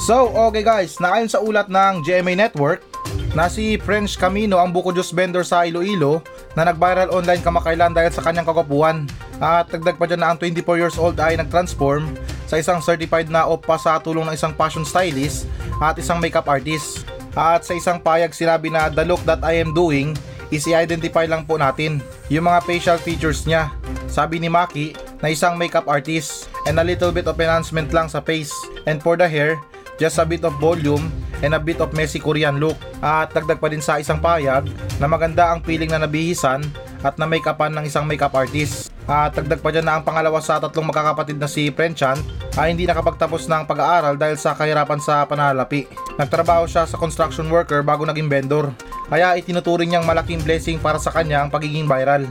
So, 0.00 0.32
okay 0.48 0.64
guys, 0.64 0.96
naayon 0.96 1.28
sa 1.28 1.44
ulat 1.44 1.68
ng 1.68 2.08
GMA 2.08 2.40
Network 2.40 2.89
na 3.34 3.46
si 3.46 3.78
French 3.78 4.18
Camino 4.18 4.58
ang 4.58 4.74
buko 4.74 4.90
juice 4.90 5.14
vendor 5.14 5.46
sa 5.46 5.62
Iloilo 5.62 6.18
na 6.58 6.66
nag-viral 6.66 7.14
online 7.14 7.42
kamakailan 7.42 7.94
dahil 7.94 8.10
sa 8.10 8.22
kanyang 8.26 8.46
kagwapuan. 8.46 9.06
At 9.38 9.70
dagdag 9.70 9.96
pa 9.96 10.06
dyan 10.10 10.20
na 10.22 10.34
ang 10.34 10.38
24 10.38 10.82
years 10.82 10.96
old 10.98 11.14
ay 11.22 11.38
nag-transform 11.38 12.10
sa 12.50 12.58
isang 12.58 12.82
certified 12.82 13.30
na 13.30 13.46
oppa 13.46 13.78
sa 13.78 14.02
tulong 14.02 14.26
ng 14.26 14.34
isang 14.34 14.50
fashion 14.58 14.82
stylist 14.82 15.46
at 15.78 15.94
isang 15.94 16.18
makeup 16.18 16.50
artist. 16.50 17.06
At 17.38 17.62
sa 17.62 17.78
isang 17.78 18.02
payag 18.02 18.34
sinabi 18.34 18.74
na 18.74 18.90
the 18.90 19.06
look 19.06 19.22
that 19.22 19.46
I 19.46 19.62
am 19.62 19.70
doing 19.70 20.18
is 20.50 20.66
i-identify 20.66 21.30
lang 21.30 21.46
po 21.46 21.54
natin 21.54 22.02
yung 22.26 22.50
mga 22.50 22.66
facial 22.66 22.98
features 22.98 23.46
niya. 23.46 23.70
Sabi 24.10 24.42
ni 24.42 24.50
Maki 24.50 24.98
na 25.22 25.30
isang 25.30 25.54
makeup 25.54 25.86
artist 25.86 26.50
and 26.66 26.82
a 26.82 26.84
little 26.84 27.14
bit 27.14 27.30
of 27.30 27.38
enhancement 27.38 27.94
lang 27.94 28.10
sa 28.10 28.18
face. 28.18 28.50
And 28.90 28.98
for 28.98 29.14
the 29.14 29.30
hair, 29.30 29.62
just 30.02 30.18
a 30.18 30.26
bit 30.26 30.42
of 30.42 30.58
volume 30.58 31.06
and 31.40 31.56
a 31.56 31.60
bit 31.60 31.80
of 31.80 31.92
messy 31.92 32.20
Korean 32.20 32.60
look. 32.60 32.76
At 33.00 33.32
dagdag 33.32 33.60
pa 33.60 33.68
din 33.68 33.84
sa 33.84 34.00
isang 34.00 34.20
payag 34.20 34.68
na 35.00 35.06
maganda 35.08 35.50
ang 35.52 35.64
feeling 35.64 35.92
na 35.92 36.04
nabihisan 36.04 36.64
at 37.00 37.16
na 37.16 37.24
make 37.24 37.48
upan 37.48 37.72
ng 37.72 37.84
isang 37.88 38.04
makeup 38.04 38.36
artist. 38.36 38.92
At 39.10 39.34
dagdag 39.34 39.64
pa 39.64 39.74
dyan 39.74 39.88
na 39.88 39.98
ang 39.98 40.04
pangalawa 40.06 40.38
sa 40.38 40.60
tatlong 40.62 40.86
magkakapatid 40.86 41.40
na 41.40 41.50
si 41.50 41.72
Frenchan 41.72 42.20
ay 42.54 42.76
hindi 42.76 42.86
nakapagtapos 42.86 43.48
ng 43.50 43.66
pag-aaral 43.66 44.14
dahil 44.14 44.36
sa 44.38 44.54
kahirapan 44.54 45.00
sa 45.02 45.26
panalapi. 45.26 45.88
Nagtrabaho 46.20 46.68
siya 46.68 46.86
sa 46.86 47.00
construction 47.00 47.48
worker 47.50 47.82
bago 47.82 48.06
naging 48.06 48.30
vendor. 48.30 48.70
Kaya 49.10 49.34
itinuturing 49.34 49.90
niyang 49.90 50.06
malaking 50.06 50.44
blessing 50.46 50.78
para 50.78 51.00
sa 51.02 51.10
kanya 51.10 51.42
ang 51.42 51.50
pagiging 51.50 51.90
viral. 51.90 52.30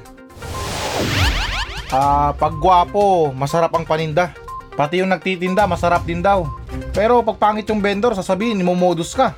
Ah, 1.90 2.32
pag 2.38 2.54
gwapo, 2.62 3.34
masarap 3.34 3.74
ang 3.74 3.84
paninda. 3.84 4.32
Pati 4.80 5.04
yung 5.04 5.12
nagtitinda, 5.12 5.68
masarap 5.68 6.08
din 6.08 6.24
daw. 6.24 6.48
Pero 6.96 7.20
pag 7.20 7.36
pangit 7.36 7.68
yung 7.68 7.84
vendor, 7.84 8.16
sasabihin, 8.16 8.64
imomodus 8.64 9.12
ka. 9.12 9.36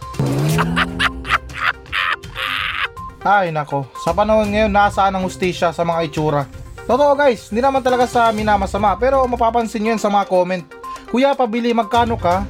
Ay 3.25 3.53
nako, 3.53 3.89
sa 4.01 4.13
panahon 4.17 4.49
ngayon 4.49 4.73
nasaan 4.73 5.13
ang 5.13 5.25
hustisya 5.25 5.73
sa 5.73 5.85
mga 5.85 6.09
itsura. 6.09 6.41
Totoo 6.89 7.13
guys, 7.13 7.53
hindi 7.53 7.61
naman 7.61 7.85
talaga 7.85 8.09
sa 8.09 8.33
minamasama 8.33 8.97
pero 8.97 9.21
mapapansin 9.29 9.85
nyo 9.85 9.93
sa 10.01 10.09
mga 10.09 10.25
comment. 10.25 10.65
Kuya 11.13 11.37
pabili 11.37 11.69
magkano 11.69 12.17
ka? 12.17 12.45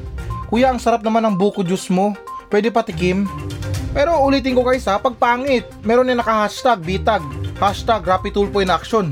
Kuya 0.48 0.72
ang 0.72 0.80
sarap 0.80 1.04
naman 1.04 1.28
ng 1.28 1.36
buko 1.36 1.60
juice 1.60 1.92
mo. 1.92 2.16
Pwede 2.48 2.72
patikim? 2.72 3.28
Pero 3.92 4.16
ulitin 4.24 4.56
ko 4.56 4.64
guys 4.64 4.88
ha, 4.88 4.96
pag 4.96 5.20
pangit, 5.20 5.68
meron 5.84 6.08
yung 6.08 6.24
naka-hashtag, 6.24 6.80
bitag, 6.80 7.24
hashtag, 7.60 8.08
Rapid 8.08 8.32
Tulpo 8.32 8.64
in 8.64 8.72
action. 8.72 9.12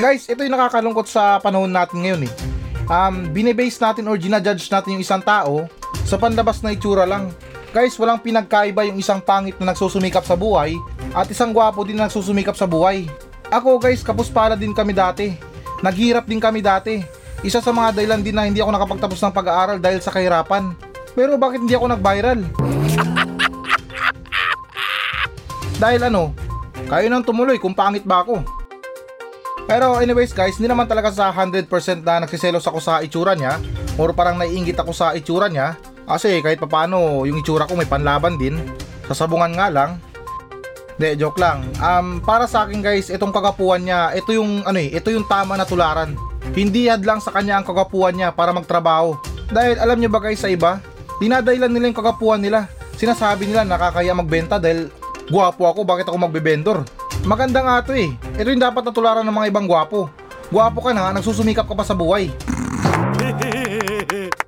Guys, 0.00 0.24
ito 0.32 0.40
yung 0.40 0.56
nakakalungkot 0.56 1.12
sa 1.12 1.36
panahon 1.44 1.68
natin 1.68 2.00
ngayon 2.00 2.24
eh. 2.24 2.32
Um, 2.88 3.28
binibase 3.36 3.76
natin 3.76 4.08
or 4.08 4.16
ginajudge 4.16 4.72
natin 4.72 4.96
yung 4.96 5.04
isang 5.04 5.20
tao 5.20 5.68
sa 6.08 6.16
panlabas 6.16 6.64
na 6.64 6.72
itsura 6.72 7.04
lang. 7.04 7.28
Guys, 7.68 8.00
walang 8.00 8.16
pinagkaiba 8.16 8.88
yung 8.88 8.96
isang 8.96 9.20
pangit 9.20 9.60
na 9.60 9.76
nagsusumikap 9.76 10.24
sa 10.24 10.40
buhay 10.40 10.72
at 11.12 11.28
isang 11.28 11.52
gwapo 11.52 11.84
din 11.84 12.00
na 12.00 12.08
nagsusumikap 12.08 12.56
sa 12.56 12.64
buhay. 12.64 13.12
Ako 13.52 13.76
guys, 13.76 14.00
kapuspala 14.00 14.56
din 14.56 14.72
kami 14.72 14.96
dati. 14.96 15.36
Naghirap 15.84 16.24
din 16.24 16.40
kami 16.40 16.64
dati. 16.64 17.04
Isa 17.44 17.60
sa 17.60 17.68
mga 17.68 18.00
dahilan 18.00 18.24
din 18.24 18.32
na 18.32 18.48
hindi 18.48 18.64
ako 18.64 18.72
nakapagtapos 18.72 19.20
ng 19.20 19.36
pag-aaral 19.36 19.78
dahil 19.84 20.00
sa 20.00 20.16
kahirapan. 20.16 20.72
Pero 21.12 21.36
bakit 21.36 21.60
hindi 21.60 21.76
ako 21.76 21.92
nag-viral? 21.92 22.40
dahil 25.84 26.00
ano, 26.08 26.32
kayo 26.88 27.06
nang 27.12 27.20
tumuloy 27.20 27.60
kung 27.60 27.76
pangit 27.76 28.08
ba 28.08 28.24
ako. 28.24 28.59
Pero 29.70 30.02
anyways 30.02 30.34
guys, 30.34 30.58
hindi 30.58 30.66
naman 30.66 30.90
talaga 30.90 31.14
sa 31.14 31.30
100% 31.30 31.70
na 32.02 32.26
nagsiselos 32.26 32.66
ako 32.66 32.82
sa 32.82 33.06
itsura 33.06 33.38
niya 33.38 33.62
or 34.02 34.10
parang 34.10 34.34
naiingit 34.34 34.74
ako 34.74 34.90
sa 34.90 35.14
itsura 35.14 35.46
niya 35.46 35.78
kasi 36.10 36.42
kahit 36.42 36.58
papano 36.58 37.22
yung 37.22 37.38
itsura 37.38 37.70
ko 37.70 37.78
may 37.78 37.86
panlaban 37.86 38.34
din. 38.34 38.58
Sasabungan 39.06 39.54
nga 39.54 39.70
lang. 39.70 40.02
De, 40.98 41.14
joke 41.14 41.38
lang. 41.38 41.70
Um, 41.78 42.18
para 42.18 42.50
sa 42.50 42.66
akin 42.66 42.82
guys, 42.82 43.14
itong 43.14 43.30
kagapuan 43.30 43.86
niya, 43.86 44.10
ito 44.10 44.34
yung 44.34 44.66
ano 44.66 44.74
eh, 44.74 44.90
ito 44.90 45.06
yung 45.14 45.30
tama 45.30 45.54
na 45.54 45.62
tularan. 45.62 46.18
Hindi 46.50 46.90
hadlang 46.90 47.22
sa 47.22 47.30
kanya 47.30 47.62
ang 47.62 47.66
kagapuan 47.70 48.18
niya 48.18 48.34
para 48.34 48.50
magtrabaho. 48.50 49.14
Dahil 49.54 49.78
alam 49.78 50.02
niyo 50.02 50.10
ba 50.10 50.18
guys 50.18 50.42
sa 50.42 50.50
iba, 50.50 50.82
dinadailan 51.22 51.70
nila 51.70 51.94
yung 51.94 52.00
kagapuan 52.02 52.42
nila. 52.42 52.66
Sinasabi 52.98 53.46
nila 53.46 53.62
nakakaya 53.62 54.18
magbenta 54.18 54.58
dahil 54.58 54.90
guwapo 55.30 55.62
ako, 55.70 55.86
bakit 55.86 56.10
ako 56.10 56.18
magbebendor? 56.18 56.82
Maganda 57.22 57.62
nga 57.62 57.86
to 57.86 57.94
eh. 57.94 58.10
Ito 58.34 58.50
yung 58.50 58.60
dapat 58.60 58.82
natularan 58.82 59.22
ng 59.22 59.32
mga 59.32 59.48
ibang 59.54 59.70
gwapo. 59.70 60.10
Gwapo 60.50 60.82
ka 60.82 60.90
na, 60.90 61.14
nagsusumikap 61.14 61.70
ka 61.70 61.74
pa 61.78 61.86
sa 61.86 61.94
buhay. 61.94 62.34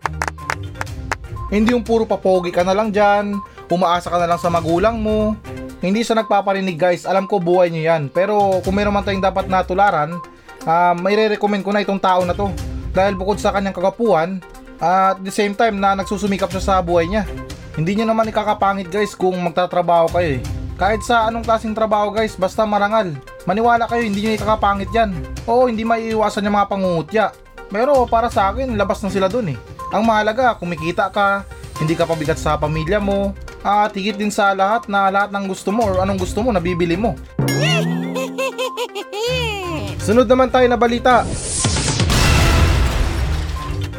Hindi 1.55 1.77
yung 1.77 1.87
puro 1.87 2.03
papogi 2.03 2.51
ka 2.51 2.67
na 2.67 2.75
lang 2.75 2.91
dyan, 2.91 3.39
umaasa 3.71 4.11
ka 4.11 4.19
na 4.19 4.27
lang 4.27 4.41
sa 4.43 4.51
magulang 4.51 4.99
mo. 4.99 5.39
Hindi 5.79 6.03
siya 6.03 6.19
nagpaparinig 6.19 6.81
guys, 6.81 7.07
alam 7.07 7.31
ko 7.31 7.39
buhay 7.39 7.71
nyo 7.71 7.83
yan. 7.87 8.03
Pero 8.11 8.59
kung 8.67 8.75
meron 8.75 8.97
man 8.97 9.05
tayong 9.07 9.23
dapat 9.23 9.47
natularan, 9.47 10.19
uh, 10.65 10.95
may 10.99 11.15
re-recommend 11.15 11.63
ko 11.63 11.71
na 11.71 11.85
itong 11.85 12.01
tao 12.03 12.27
na 12.27 12.35
to. 12.35 12.51
Dahil 12.97 13.15
bukod 13.15 13.39
sa 13.39 13.53
kanyang 13.55 13.77
kagapuan, 13.77 14.41
uh, 14.81 15.15
at 15.15 15.21
the 15.23 15.31
same 15.31 15.55
time 15.55 15.79
na 15.79 15.95
nagsusumikap 15.95 16.51
siya 16.51 16.63
sa 16.63 16.75
buhay 16.83 17.07
niya. 17.07 17.29
Hindi 17.77 18.01
nyo 18.01 18.11
naman 18.11 18.33
ikakapangit 18.33 18.91
guys 18.91 19.13
kung 19.13 19.37
magtatrabaho 19.45 20.09
kayo 20.11 20.41
eh. 20.41 20.62
Kahit 20.81 21.05
sa 21.05 21.29
anong 21.29 21.45
klaseng 21.45 21.77
trabaho 21.77 22.11
guys, 22.11 22.35
basta 22.35 22.65
marangal. 22.65 23.13
Maniwala 23.45 23.87
kayo, 23.87 24.03
hindi 24.03 24.25
nyo 24.25 24.33
ikakapangit 24.35 24.91
yan. 24.91 25.13
Oo, 25.45 25.69
hindi 25.69 25.85
maiiwasan 25.85 26.49
yung 26.49 26.57
mga 26.57 26.71
pangungutya. 26.71 27.27
Pero 27.69 28.09
para 28.09 28.33
sa 28.33 28.53
akin, 28.53 28.77
labas 28.77 29.01
na 29.05 29.13
sila 29.13 29.29
dun 29.29 29.53
eh. 29.53 29.59
Ang 29.93 30.09
mahalaga, 30.09 30.57
kumikita 30.57 31.13
ka, 31.13 31.45
hindi 31.77 31.93
ka 31.93 32.09
pabigat 32.09 32.41
sa 32.41 32.57
pamilya 32.57 33.01
mo, 33.01 33.37
at 33.63 33.95
higit 33.95 34.19
din 34.19 34.33
sa 34.33 34.51
lahat 34.57 34.91
na 34.91 35.07
lahat 35.07 35.31
ng 35.31 35.47
gusto 35.47 35.71
mo 35.71 35.87
or 35.87 36.03
anong 36.03 36.19
gusto 36.19 36.43
mo, 36.43 36.51
nabibili 36.51 36.99
mo. 36.99 37.15
Sunod 40.03 40.27
naman 40.27 40.51
tayo 40.51 40.67
na 40.67 40.75
balita. 40.75 41.23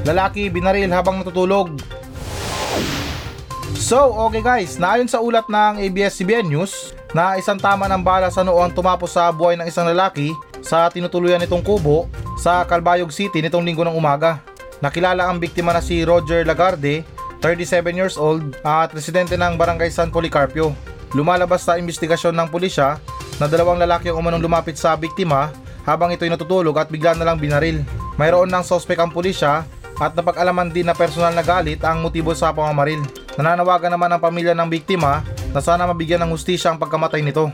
Lalaki 0.03 0.51
binaril 0.51 0.91
habang 0.91 1.23
natutulog. 1.23 1.79
So 3.93 4.09
okay 4.25 4.41
guys, 4.41 4.81
naayon 4.81 5.05
sa 5.05 5.21
ulat 5.21 5.45
ng 5.45 5.77
ABS-CBN 5.85 6.49
News 6.49 6.97
na 7.13 7.37
isang 7.37 7.61
tama 7.61 7.85
ng 7.85 8.01
bala 8.01 8.25
sa 8.33 8.41
noo 8.41 8.57
ang 8.57 8.73
tumapos 8.73 9.13
sa 9.13 9.29
buhay 9.29 9.53
ng 9.53 9.69
isang 9.69 9.85
lalaki 9.85 10.33
sa 10.65 10.89
tinutuluyan 10.89 11.37
nitong 11.37 11.61
kubo 11.61 12.09
sa 12.41 12.65
Calbayog 12.65 13.13
City 13.13 13.37
nitong 13.37 13.61
linggo 13.61 13.85
ng 13.85 13.93
umaga. 13.93 14.41
Nakilala 14.81 15.29
ang 15.29 15.37
biktima 15.37 15.77
na 15.77 15.77
si 15.77 16.01
Roger 16.01 16.41
Lagarde, 16.41 17.05
37 17.45 17.93
years 17.93 18.17
old 18.17 18.57
at 18.65 18.89
residente 18.97 19.37
ng 19.37 19.61
barangay 19.61 19.93
San 19.93 20.09
Policarpio. 20.09 20.73
Lumalabas 21.13 21.61
sa 21.61 21.77
investigasyon 21.77 22.33
ng 22.33 22.49
pulisya 22.49 22.97
na 23.37 23.45
dalawang 23.45 23.77
lalaki 23.77 24.09
ang 24.09 24.17
umanong 24.17 24.41
lumapit 24.41 24.73
sa 24.73 24.97
biktima 24.97 25.53
habang 25.85 26.09
ito'y 26.09 26.33
natutulog 26.33 26.81
at 26.81 26.89
bigla 26.89 27.13
na 27.13 27.29
lang 27.29 27.37
binaril. 27.37 27.85
Mayroon 28.17 28.49
ng 28.49 28.65
sospek 28.65 28.97
ang 28.97 29.13
pulisya 29.13 29.61
at 30.01 30.17
napag-alaman 30.17 30.73
din 30.73 30.89
na 30.89 30.97
personal 30.97 31.37
na 31.37 31.45
galit 31.45 31.77
ang 31.85 32.01
motibo 32.01 32.33
sa 32.33 32.49
pamamaril. 32.49 33.22
Nananawagan 33.35 33.93
naman 33.97 34.13
ang 34.13 34.21
pamilya 34.21 34.53
ng 34.53 34.69
biktima 34.69 35.25
na 35.53 35.61
sana 35.61 35.89
mabigyan 35.89 36.21
ng 36.21 36.33
hustisya 36.33 36.73
ang 36.73 36.79
pagkamatay 36.81 37.21
nito. 37.25 37.49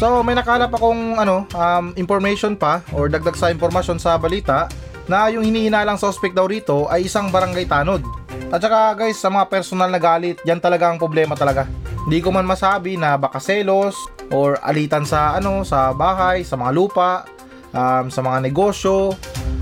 So 0.00 0.24
may 0.24 0.32
nakalap 0.32 0.72
akong 0.72 1.20
ano, 1.20 1.44
um, 1.52 1.92
information 2.00 2.56
pa 2.56 2.80
or 2.96 3.12
dagdag 3.12 3.36
sa 3.36 3.52
impormasyon 3.52 4.00
sa 4.00 4.16
balita 4.16 4.64
na 5.04 5.28
yung 5.28 5.44
hinihinalang 5.44 6.00
suspect 6.00 6.32
daw 6.32 6.48
rito 6.48 6.88
ay 6.88 7.04
isang 7.04 7.28
barangay 7.28 7.68
tanod. 7.68 8.00
At 8.48 8.64
saka 8.64 8.96
guys, 8.96 9.20
sa 9.20 9.28
mga 9.28 9.46
personal 9.52 9.92
na 9.92 10.00
galit, 10.00 10.40
yan 10.48 10.58
talaga 10.58 10.88
ang 10.88 10.96
problema 10.96 11.36
talaga. 11.36 11.68
Hindi 12.08 12.18
ko 12.24 12.32
man 12.32 12.48
masabi 12.48 12.96
na 12.96 13.20
baka 13.20 13.38
selos 13.38 13.94
or 14.32 14.56
alitan 14.64 15.04
sa 15.04 15.36
ano, 15.36 15.62
sa 15.68 15.92
bahay, 15.92 16.48
sa 16.48 16.56
mga 16.56 16.72
lupa, 16.72 17.28
um, 17.74 18.06
sa 18.10 18.20
mga 18.22 18.38
negosyo, 18.46 19.14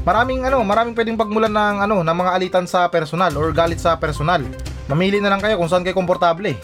Maraming 0.09 0.40
ano, 0.49 0.64
maraming 0.64 0.97
pwedeng 0.97 1.21
pagmulan 1.21 1.53
ng 1.53 1.77
ano, 1.85 1.97
ng 2.01 2.16
mga 2.16 2.31
alitan 2.33 2.64
sa 2.64 2.88
personal 2.88 3.29
or 3.37 3.53
galit 3.53 3.77
sa 3.77 3.92
personal. 4.01 4.40
Mamili 4.88 5.21
na 5.21 5.29
lang 5.29 5.37
kayo 5.37 5.61
kung 5.61 5.68
saan 5.68 5.85
kayo 5.85 5.92
komportable. 5.92 6.57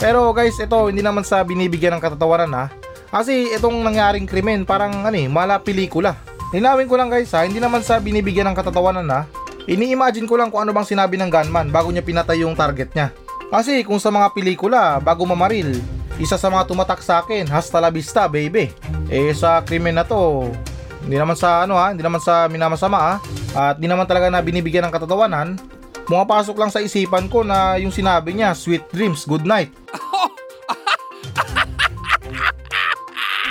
Pero 0.00 0.32
guys, 0.32 0.56
ito 0.56 0.88
hindi 0.88 1.04
naman 1.04 1.28
sa 1.28 1.44
binibigyan 1.44 2.00
ng 2.00 2.02
katatawaran 2.02 2.48
ha. 2.56 2.72
Kasi 3.12 3.52
itong 3.52 3.84
nangyaring 3.84 4.24
krimen 4.24 4.64
parang 4.64 5.04
ano 5.04 5.12
eh, 5.12 5.28
mala 5.28 5.60
pelikula. 5.60 6.16
Linawin 6.56 6.88
ko 6.88 6.96
lang 6.96 7.12
guys 7.12 7.28
ha, 7.36 7.44
hindi 7.44 7.60
naman 7.60 7.84
sa 7.84 8.00
binibigyan 8.00 8.48
ng 8.48 8.56
katatawanan 8.56 9.12
ha. 9.12 9.28
Ini-imagine 9.68 10.24
ko 10.24 10.40
lang 10.40 10.48
kung 10.48 10.64
ano 10.64 10.72
bang 10.72 10.88
sinabi 10.88 11.20
ng 11.20 11.28
gunman 11.28 11.68
bago 11.68 11.92
niya 11.92 12.00
pinatay 12.00 12.40
yung 12.40 12.56
target 12.56 12.96
niya. 12.96 13.12
Kasi 13.52 13.84
kung 13.84 14.00
sa 14.00 14.08
mga 14.08 14.32
pelikula, 14.32 14.96
bago 15.04 15.28
mamaril, 15.28 15.76
isa 16.18 16.34
sa 16.34 16.50
mga 16.50 16.66
tumatak 16.66 17.00
sa 17.00 17.22
akin, 17.22 17.46
hasta 17.46 17.78
la 17.78 17.94
vista 17.94 18.26
baby. 18.26 18.74
Eh 19.06 19.30
sa 19.32 19.62
krimen 19.62 19.94
na 19.94 20.02
to, 20.02 20.50
hindi 21.06 21.14
naman 21.14 21.38
sa 21.38 21.62
ano 21.62 21.78
ha, 21.78 21.94
hindi 21.94 22.02
naman 22.02 22.18
sa 22.18 22.50
minamasama 22.50 22.98
ha. 22.98 23.14
At 23.54 23.78
hindi 23.78 23.88
naman 23.88 24.04
talaga 24.04 24.28
na 24.28 24.42
binibigyan 24.42 24.90
ng 24.90 24.94
katatawanan. 24.94 25.56
Pumapasok 26.04 26.56
lang 26.58 26.70
sa 26.74 26.82
isipan 26.82 27.30
ko 27.30 27.46
na 27.46 27.78
yung 27.78 27.94
sinabi 27.94 28.34
niya, 28.34 28.52
sweet 28.52 28.84
dreams, 28.90 29.24
good 29.24 29.46
night. 29.46 29.70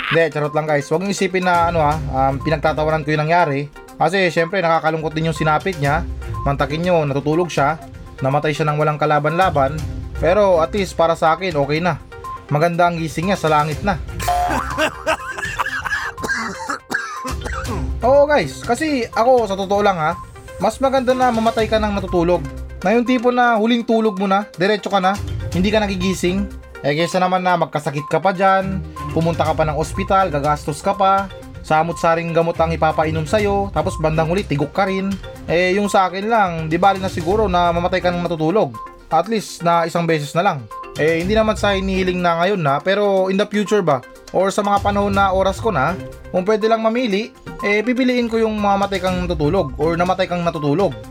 Hindi, 0.08 0.24
charot 0.32 0.56
lang 0.56 0.64
guys. 0.64 0.88
Huwag 0.88 1.04
niyo 1.04 1.12
isipin 1.12 1.44
na 1.44 1.68
ano 1.68 1.84
ha, 1.84 2.00
um, 2.00 2.40
pinagtatawanan 2.40 3.04
ko 3.04 3.12
yung 3.12 3.28
nangyari. 3.28 3.68
Kasi 4.00 4.32
syempre 4.32 4.64
nakakalungkot 4.64 5.12
din 5.12 5.28
yung 5.28 5.36
sinapit 5.36 5.76
niya. 5.76 6.00
Mantakin 6.48 6.80
nyo, 6.80 7.04
natutulog 7.04 7.52
siya. 7.52 7.76
Namatay 8.24 8.56
siya 8.56 8.66
ng 8.72 8.80
walang 8.80 8.96
kalaban-laban. 8.96 9.76
Pero 10.16 10.64
at 10.64 10.72
least 10.72 10.96
para 10.96 11.12
sa 11.12 11.36
akin, 11.36 11.52
okay 11.54 11.78
na. 11.84 12.00
Maganda 12.48 12.88
ang 12.88 12.96
gising 12.96 13.28
niya 13.28 13.36
sa 13.36 13.52
langit 13.52 13.84
na. 13.84 14.00
Oo 18.08 18.24
guys, 18.24 18.64
kasi 18.64 19.04
ako 19.12 19.44
sa 19.44 19.58
totoo 19.58 19.84
lang 19.84 20.00
ha, 20.00 20.16
mas 20.62 20.80
maganda 20.80 21.12
na 21.12 21.28
mamatay 21.28 21.68
ka 21.68 21.76
nang 21.76 21.92
natutulog. 21.92 22.40
Na 22.80 22.94
yung 22.94 23.04
tipo 23.04 23.34
na 23.34 23.58
huling 23.58 23.84
tulog 23.84 24.16
mo 24.16 24.30
na, 24.30 24.46
diretso 24.56 24.88
ka 24.88 25.02
na, 25.02 25.18
hindi 25.52 25.68
ka 25.68 25.82
nagigising. 25.82 26.46
Eh 26.86 26.94
kesa 26.94 27.18
naman 27.18 27.42
na 27.42 27.58
magkasakit 27.58 28.06
ka 28.06 28.22
pa 28.22 28.30
dyan, 28.30 28.78
pumunta 29.10 29.42
ka 29.42 29.50
pa 29.52 29.66
ng 29.66 29.74
ospital, 29.74 30.30
gagastos 30.30 30.78
ka 30.78 30.94
pa, 30.94 31.26
samot-saring 31.66 32.30
gamot 32.30 32.54
ang 32.56 32.70
ipapainom 32.70 33.26
sa'yo, 33.26 33.74
tapos 33.74 33.98
bandang 33.98 34.30
huli, 34.30 34.46
tigok 34.46 34.70
ka 34.70 34.86
rin. 34.86 35.10
Eh 35.50 35.74
yung 35.74 35.90
sa 35.90 36.06
akin 36.06 36.30
lang, 36.30 36.70
di 36.70 36.78
bali 36.78 37.02
na 37.02 37.10
siguro 37.10 37.50
na 37.50 37.74
mamatay 37.74 37.98
ka 38.00 38.14
nang 38.14 38.22
natutulog. 38.22 38.78
At 39.10 39.26
least 39.26 39.66
na 39.66 39.82
isang 39.84 40.06
beses 40.06 40.30
na 40.38 40.46
lang. 40.46 40.62
Eh 40.98 41.22
hindi 41.22 41.38
naman 41.38 41.54
sa 41.54 41.78
hinihiling 41.78 42.18
na 42.18 42.42
ngayon 42.42 42.58
na, 42.58 42.82
pero 42.82 43.30
in 43.30 43.38
the 43.38 43.46
future 43.46 43.86
ba? 43.86 44.02
Or 44.34 44.50
sa 44.50 44.66
mga 44.66 44.82
panahon 44.82 45.14
na 45.14 45.30
oras 45.30 45.62
ko 45.62 45.70
na, 45.70 45.94
kung 46.34 46.42
pwede 46.42 46.66
lang 46.66 46.82
mamili, 46.82 47.30
eh 47.62 47.86
pipiliin 47.86 48.26
ko 48.26 48.42
yung 48.42 48.58
mamatay 48.58 48.98
kang 48.98 49.22
natutulog 49.22 49.78
or 49.78 49.94
namatay 49.94 50.26
kang 50.26 50.42
natutulog. 50.42 50.90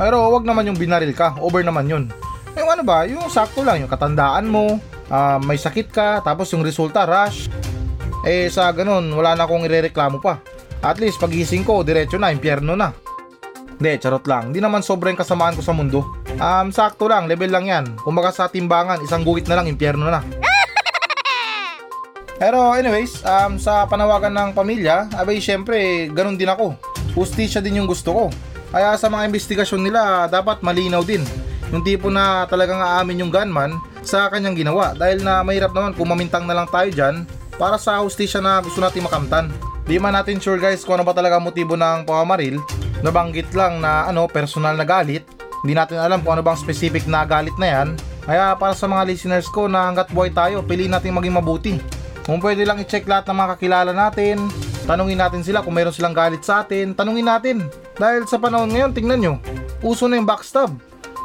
Pero 0.00 0.26
wag 0.30 0.42
naman 0.42 0.66
yung 0.70 0.78
binaril 0.78 1.14
ka, 1.14 1.38
over 1.38 1.62
naman 1.62 1.86
yun. 1.86 2.04
Yung 2.54 2.70
ano 2.70 2.82
ba, 2.86 3.06
yung 3.06 3.30
sakto 3.30 3.62
lang, 3.62 3.82
yung 3.82 3.90
katandaan 3.90 4.46
mo, 4.46 4.78
uh, 5.10 5.38
may 5.42 5.58
sakit 5.58 5.90
ka, 5.90 6.22
tapos 6.22 6.50
yung 6.54 6.66
resulta, 6.66 7.06
rush. 7.06 7.50
Eh 8.26 8.50
sa 8.50 8.70
ganun, 8.74 9.06
wala 9.14 9.34
na 9.34 9.46
akong 9.46 9.66
irereklamo 9.66 10.18
pa. 10.18 10.42
At 10.82 10.98
least 10.98 11.22
pagising 11.22 11.62
ko, 11.62 11.86
diretso 11.86 12.18
na, 12.18 12.34
impyerno 12.34 12.74
na. 12.74 12.90
Hindi, 13.74 13.98
charot 13.98 14.26
lang. 14.30 14.50
Hindi 14.50 14.62
naman 14.62 14.82
sobrang 14.82 15.18
kasamaan 15.18 15.58
ko 15.58 15.62
sa 15.62 15.74
mundo. 15.74 16.23
Um, 16.38 16.74
sakto 16.74 17.06
lang, 17.06 17.30
level 17.30 17.50
lang 17.50 17.66
yan. 17.66 17.84
Kumbaga 18.02 18.34
sa 18.34 18.50
timbangan, 18.50 19.02
isang 19.02 19.22
guhit 19.22 19.46
na 19.46 19.60
lang, 19.60 19.70
impyerno 19.70 20.10
na. 20.10 20.20
Pero 22.40 22.74
anyways, 22.74 23.22
um, 23.22 23.56
sa 23.56 23.86
panawagan 23.86 24.34
ng 24.34 24.50
pamilya, 24.52 25.06
abay 25.14 25.38
syempre, 25.38 26.10
ganun 26.10 26.34
din 26.34 26.50
ako. 26.50 26.74
Justisya 27.14 27.62
din 27.62 27.78
yung 27.78 27.86
gusto 27.86 28.10
ko. 28.10 28.24
Kaya 28.74 28.98
sa 28.98 29.06
mga 29.06 29.30
investigasyon 29.30 29.86
nila, 29.86 30.26
dapat 30.26 30.58
malinaw 30.58 31.06
din. 31.06 31.22
Yung 31.70 31.86
tipo 31.86 32.10
na 32.10 32.44
talagang 32.50 32.82
aamin 32.82 33.22
yung 33.22 33.30
gunman 33.30 33.78
sa 34.02 34.26
kanyang 34.28 34.66
ginawa. 34.66 34.92
Dahil 34.98 35.22
na 35.22 35.46
mahirap 35.46 35.70
naman 35.70 35.94
kung 35.94 36.10
mamintang 36.10 36.44
na 36.44 36.58
lang 36.58 36.66
tayo 36.66 36.90
dyan 36.90 37.22
para 37.54 37.78
sa 37.78 38.02
justisya 38.02 38.42
na 38.42 38.58
gusto 38.58 38.82
natin 38.82 39.06
makamtan. 39.06 39.46
Di 39.84 40.00
man 40.00 40.16
natin 40.16 40.40
sure 40.40 40.58
guys 40.58 40.82
kung 40.82 40.98
ano 40.98 41.06
ba 41.06 41.14
talaga 41.14 41.38
motibo 41.38 41.78
ng 41.78 42.02
pamamaril. 42.02 42.58
Nabanggit 43.04 43.52
lang 43.52 43.78
na 43.78 44.08
ano, 44.08 44.26
personal 44.26 44.74
na 44.74 44.82
galit. 44.82 45.22
Hindi 45.64 45.80
natin 45.80 45.96
alam 45.96 46.20
kung 46.20 46.36
ano 46.36 46.44
bang 46.44 46.60
specific 46.60 47.08
na 47.08 47.24
galit 47.24 47.56
na 47.56 47.64
yan. 47.64 47.88
Kaya 48.28 48.52
para 48.52 48.76
sa 48.76 48.84
mga 48.84 49.08
listeners 49.08 49.48
ko 49.48 49.64
na 49.64 49.88
hanggat 49.88 50.12
buhay 50.12 50.28
tayo, 50.28 50.60
piliin 50.60 50.92
natin 50.92 51.16
maging 51.16 51.40
mabuti. 51.40 51.80
Kung 52.28 52.36
pwede 52.36 52.68
lang 52.68 52.76
i-check 52.84 53.08
lahat 53.08 53.24
ng 53.32 53.36
mga 53.40 53.50
kakilala 53.56 53.92
natin, 53.96 54.44
tanungin 54.84 55.16
natin 55.16 55.40
sila 55.40 55.64
kung 55.64 55.72
meron 55.72 55.96
silang 55.96 56.12
galit 56.12 56.44
sa 56.44 56.60
atin, 56.60 56.92
tanungin 56.92 57.24
natin. 57.24 57.64
Dahil 57.96 58.28
sa 58.28 58.36
panahon 58.36 58.76
ngayon, 58.76 58.92
tingnan 58.92 59.20
nyo, 59.24 59.34
uso 59.80 60.04
na 60.04 60.20
yung 60.20 60.28
backstab. 60.28 60.68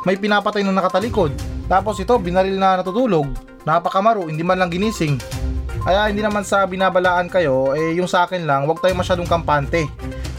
May 0.07 0.15
pinapatay 0.15 0.63
nung 0.63 0.79
nakatalikod. 0.79 1.35
Tapos 1.67 1.99
ito, 1.99 2.15
binaril 2.15 2.55
na 2.55 2.79
natutulog. 2.79 3.27
Napakamaro, 3.67 4.31
hindi 4.31 4.43
man 4.47 4.55
lang 4.55 4.71
ginising. 4.71 5.19
Kaya 5.83 6.07
hindi 6.07 6.23
naman 6.23 6.47
sa 6.47 6.63
binabalaan 6.63 7.27
kayo, 7.27 7.75
eh 7.75 7.91
yung 7.99 8.07
sa 8.07 8.23
akin 8.23 8.47
lang, 8.47 8.63
huwag 8.63 8.79
tayong 8.79 9.03
masyadong 9.03 9.27
kampante 9.27 9.83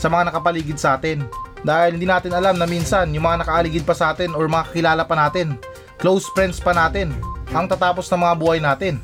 sa 0.00 0.08
mga 0.08 0.32
nakapaligid 0.32 0.80
sa 0.80 0.96
atin. 0.96 1.24
Dahil 1.60 1.96
hindi 1.96 2.08
natin 2.08 2.32
alam 2.32 2.56
na 2.56 2.64
minsan 2.64 3.12
yung 3.12 3.28
mga 3.28 3.44
nakaaligid 3.44 3.84
pa 3.84 3.92
sa 3.92 4.16
atin 4.16 4.32
or 4.32 4.48
mga 4.48 4.72
kakilala 4.72 5.02
pa 5.04 5.14
natin, 5.16 5.60
close 6.00 6.24
friends 6.32 6.56
pa 6.56 6.72
natin, 6.72 7.12
ang 7.52 7.68
tatapos 7.68 8.08
ng 8.08 8.20
mga 8.24 8.34
buhay 8.38 8.58
natin. 8.62 8.94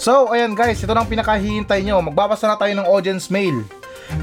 So, 0.00 0.32
ayan 0.32 0.56
guys, 0.56 0.80
ito 0.80 0.96
nang 0.96 1.04
pinakahihintay 1.04 1.84
nyo. 1.84 2.00
Magbabasa 2.00 2.48
na 2.48 2.56
tayo 2.56 2.72
ng 2.72 2.88
audience 2.88 3.28
mail. 3.28 3.60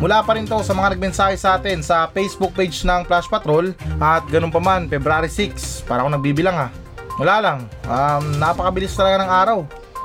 Mula 0.02 0.26
pa 0.26 0.34
rin 0.34 0.50
to 0.50 0.58
sa 0.66 0.74
mga 0.74 0.98
nagmensahe 0.98 1.38
sa 1.38 1.56
atin 1.56 1.86
sa 1.86 2.10
Facebook 2.10 2.58
page 2.58 2.82
ng 2.82 3.06
Flash 3.06 3.30
Patrol 3.30 3.72
at 4.02 4.26
ganun 4.28 4.50
pa 4.50 4.58
man, 4.58 4.90
February 4.90 5.30
6. 5.30 5.86
Para 5.86 6.02
ako 6.02 6.18
nagbibilang 6.18 6.58
ha. 6.58 6.68
Wala 7.22 7.36
lang. 7.40 7.60
Um, 7.86 8.42
napakabilis 8.42 8.98
talaga 8.98 9.22
ng 9.22 9.32
araw. 9.32 9.60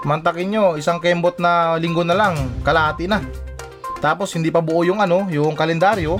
Mantakin 0.04 0.52
nyo, 0.52 0.64
isang 0.76 1.00
kembot 1.00 1.40
na 1.40 1.80
linggo 1.80 2.04
na 2.04 2.20
lang, 2.20 2.37
kalahati 2.61 3.08
na. 3.08 3.24
Tapos 4.02 4.34
hindi 4.34 4.50
pa 4.50 4.58
buo 4.58 4.82
yung 4.82 4.98
ano, 4.98 5.30
yung 5.30 5.54
kalendaryo. 5.54 6.18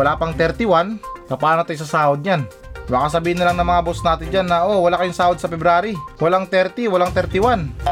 Wala 0.00 0.16
pang 0.16 0.32
31. 0.32 0.96
Paano 1.28 1.60
tayo 1.68 1.84
sa 1.84 2.08
sahod 2.08 2.24
niyan? 2.24 2.48
Baka 2.88 3.20
sabihin 3.20 3.36
na 3.36 3.52
lang 3.52 3.60
ng 3.60 3.68
mga 3.68 3.84
boss 3.84 4.00
natin 4.00 4.32
dyan 4.32 4.48
na, 4.48 4.64
oh, 4.64 4.80
wala 4.80 4.96
kayong 4.96 5.12
sahod 5.12 5.36
sa 5.36 5.44
February. 5.44 5.92
Walang 6.16 6.48
30, 6.48 6.88
walang 6.88 7.12
31. 7.12 7.68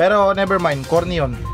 Pero 0.00 0.32
never 0.32 0.56
mind, 0.56 0.88
corny 0.88 1.20
yun. 1.20 1.36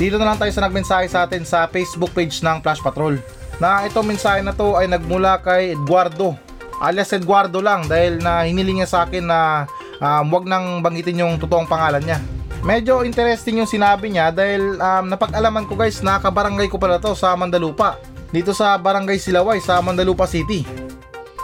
Dito 0.00 0.16
na 0.16 0.32
lang 0.32 0.40
tayo 0.40 0.48
sa 0.56 0.64
nagmensahe 0.64 1.04
sa 1.04 1.28
atin 1.28 1.44
sa 1.44 1.68
Facebook 1.68 2.16
page 2.16 2.40
ng 2.40 2.64
Flash 2.64 2.80
Patrol. 2.80 3.20
Na 3.60 3.84
itong 3.84 4.08
mensahe 4.08 4.40
na 4.40 4.56
to 4.56 4.72
ay 4.72 4.88
nagmula 4.88 5.36
kay 5.44 5.76
Eduardo. 5.76 6.32
Alias 6.80 7.12
Eduardo 7.12 7.60
lang 7.60 7.84
dahil 7.84 8.24
na 8.24 8.48
hiniling 8.48 8.80
niya 8.80 8.88
sa 8.88 9.04
akin 9.04 9.28
na 9.28 9.68
um, 10.02 10.26
wag 10.34 10.44
nang 10.50 10.82
banggitin 10.82 11.22
yung 11.22 11.38
totoong 11.38 11.70
pangalan 11.70 12.02
niya. 12.02 12.18
Medyo 12.62 13.06
interesting 13.06 13.62
yung 13.62 13.70
sinabi 13.70 14.10
niya 14.10 14.34
dahil 14.34 14.78
um, 14.78 15.04
napag-alaman 15.06 15.66
ko 15.66 15.78
guys 15.78 16.02
na 16.02 16.18
kabarangay 16.18 16.66
ko 16.66 16.78
pala 16.78 16.98
to 16.98 17.14
sa 17.14 17.34
Mandalupa. 17.38 17.98
Dito 18.32 18.56
sa 18.56 18.80
Barangay 18.80 19.20
Silaway 19.20 19.60
sa 19.60 19.78
Mandalupa 19.84 20.24
City. 20.24 20.64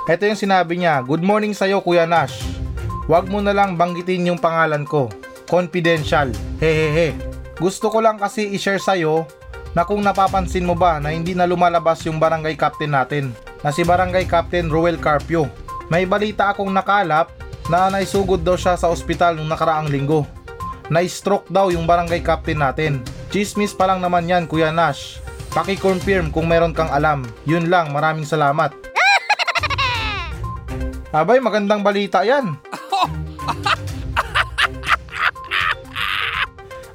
Ito 0.09 0.25
yung 0.25 0.41
sinabi 0.41 0.81
niya, 0.81 1.05
Good 1.05 1.21
morning 1.21 1.53
sa'yo 1.53 1.85
Kuya 1.85 2.09
Nash. 2.09 2.41
Huwag 3.05 3.29
mo 3.29 3.45
na 3.45 3.53
lang 3.53 3.77
banggitin 3.77 4.33
yung 4.33 4.41
pangalan 4.41 4.89
ko. 4.89 5.13
Confidential. 5.45 6.33
Hehehe. 6.57 7.13
Gusto 7.61 7.93
ko 7.93 8.01
lang 8.01 8.17
kasi 8.17 8.49
i-share 8.57 8.81
sa'yo 8.81 9.29
na 9.77 9.85
kung 9.85 10.01
napapansin 10.01 10.65
mo 10.65 10.73
ba 10.73 10.97
na 10.97 11.13
hindi 11.13 11.37
na 11.37 11.45
lumalabas 11.45 12.01
yung 12.09 12.17
barangay 12.17 12.57
captain 12.57 12.95
natin 12.95 13.37
na 13.61 13.69
si 13.69 13.85
barangay 13.85 14.25
captain 14.25 14.73
Ruel 14.73 14.97
Carpio. 14.97 15.45
May 15.93 16.09
balita 16.09 16.57
akong 16.57 16.73
nakalap 16.73 17.29
na 17.69 17.93
naisugod 17.93 18.41
daw 18.41 18.57
siya 18.57 18.81
sa 18.81 18.89
ospital 18.89 19.37
nung 19.37 19.53
nakaraang 19.53 19.93
linggo. 19.93 20.25
Na-stroke 20.89 21.53
daw 21.53 21.69
yung 21.69 21.85
barangay 21.85 22.25
captain 22.25 22.65
natin. 22.65 23.05
Chismis 23.29 23.77
pa 23.77 23.85
lang 23.85 24.01
naman 24.01 24.25
yan 24.25 24.49
Kuya 24.49 24.73
Nash. 24.73 25.21
Paki-confirm 25.53 26.33
kung 26.33 26.49
meron 26.49 26.73
kang 26.73 26.89
alam. 26.89 27.29
Yun 27.45 27.69
lang, 27.69 27.93
maraming 27.93 28.25
salamat. 28.25 28.73
Abay, 31.13 31.45
magandang 31.45 31.85
balita 31.85 32.25
yan. 32.25 32.57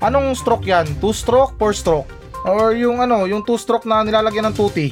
Anong 0.04 0.36
stroke 0.36 0.68
yan? 0.68 0.90
Two 1.00 1.16
stroke, 1.16 1.56
four 1.56 1.72
stroke? 1.72 2.10
Or 2.44 2.76
yung 2.76 3.00
ano, 3.00 3.24
yung 3.24 3.46
two 3.46 3.56
stroke 3.56 3.88
na 3.88 4.04
nilalagyan 4.04 4.52
ng 4.52 4.58
tuti? 4.58 4.92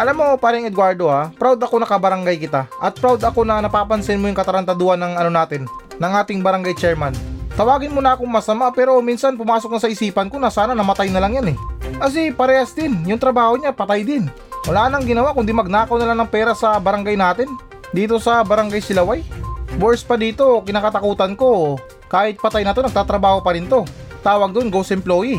Alam 0.00 0.16
mo, 0.16 0.26
paring 0.40 0.64
Eduardo 0.64 1.12
ha, 1.12 1.28
proud 1.28 1.60
ako 1.60 1.76
nakabarangay 1.76 2.40
kita. 2.40 2.64
At 2.80 2.96
proud 2.96 3.20
ako 3.20 3.44
na 3.44 3.60
napapansin 3.60 4.16
mo 4.16 4.32
yung 4.32 4.38
katarantaduan 4.38 4.96
ng 4.96 5.12
ano 5.20 5.28
natin, 5.28 5.68
ng 6.00 6.12
ating 6.24 6.40
barangay 6.40 6.72
chairman. 6.72 7.12
Tawagin 7.52 7.92
mo 7.92 8.00
na 8.00 8.16
akong 8.16 8.32
masama 8.32 8.72
pero 8.72 8.96
minsan 9.04 9.36
pumasok 9.36 9.76
na 9.76 9.80
sa 9.84 9.92
isipan 9.92 10.32
ko 10.32 10.40
na 10.40 10.48
sana 10.48 10.72
namatay 10.72 11.12
na 11.12 11.20
lang 11.20 11.36
yan 11.36 11.52
eh. 11.52 11.56
Kasi 12.00 12.32
parehas 12.32 12.72
din, 12.72 12.96
yung 13.04 13.20
trabaho 13.20 13.60
niya 13.60 13.76
patay 13.76 14.00
din. 14.00 14.24
Wala 14.64 14.88
nang 14.88 15.04
ginawa 15.04 15.36
kundi 15.36 15.52
magnakaw 15.52 16.00
na 16.00 16.08
lang 16.08 16.24
ng 16.24 16.32
pera 16.32 16.56
sa 16.56 16.80
barangay 16.80 17.20
natin. 17.20 17.52
Dito 17.92 18.16
sa 18.16 18.40
barangay 18.40 18.80
Silaway. 18.80 19.20
Worse 19.76 20.00
pa 20.00 20.16
dito, 20.16 20.64
kinakatakutan 20.64 21.36
ko. 21.36 21.76
Kahit 22.08 22.40
patay 22.40 22.64
na 22.64 22.72
to, 22.72 22.80
nagtatrabaho 22.80 23.44
pa 23.44 23.52
rin 23.52 23.68
to. 23.68 23.84
Tawag 24.24 24.56
doon, 24.56 24.72
ghost 24.72 24.96
employee. 24.96 25.36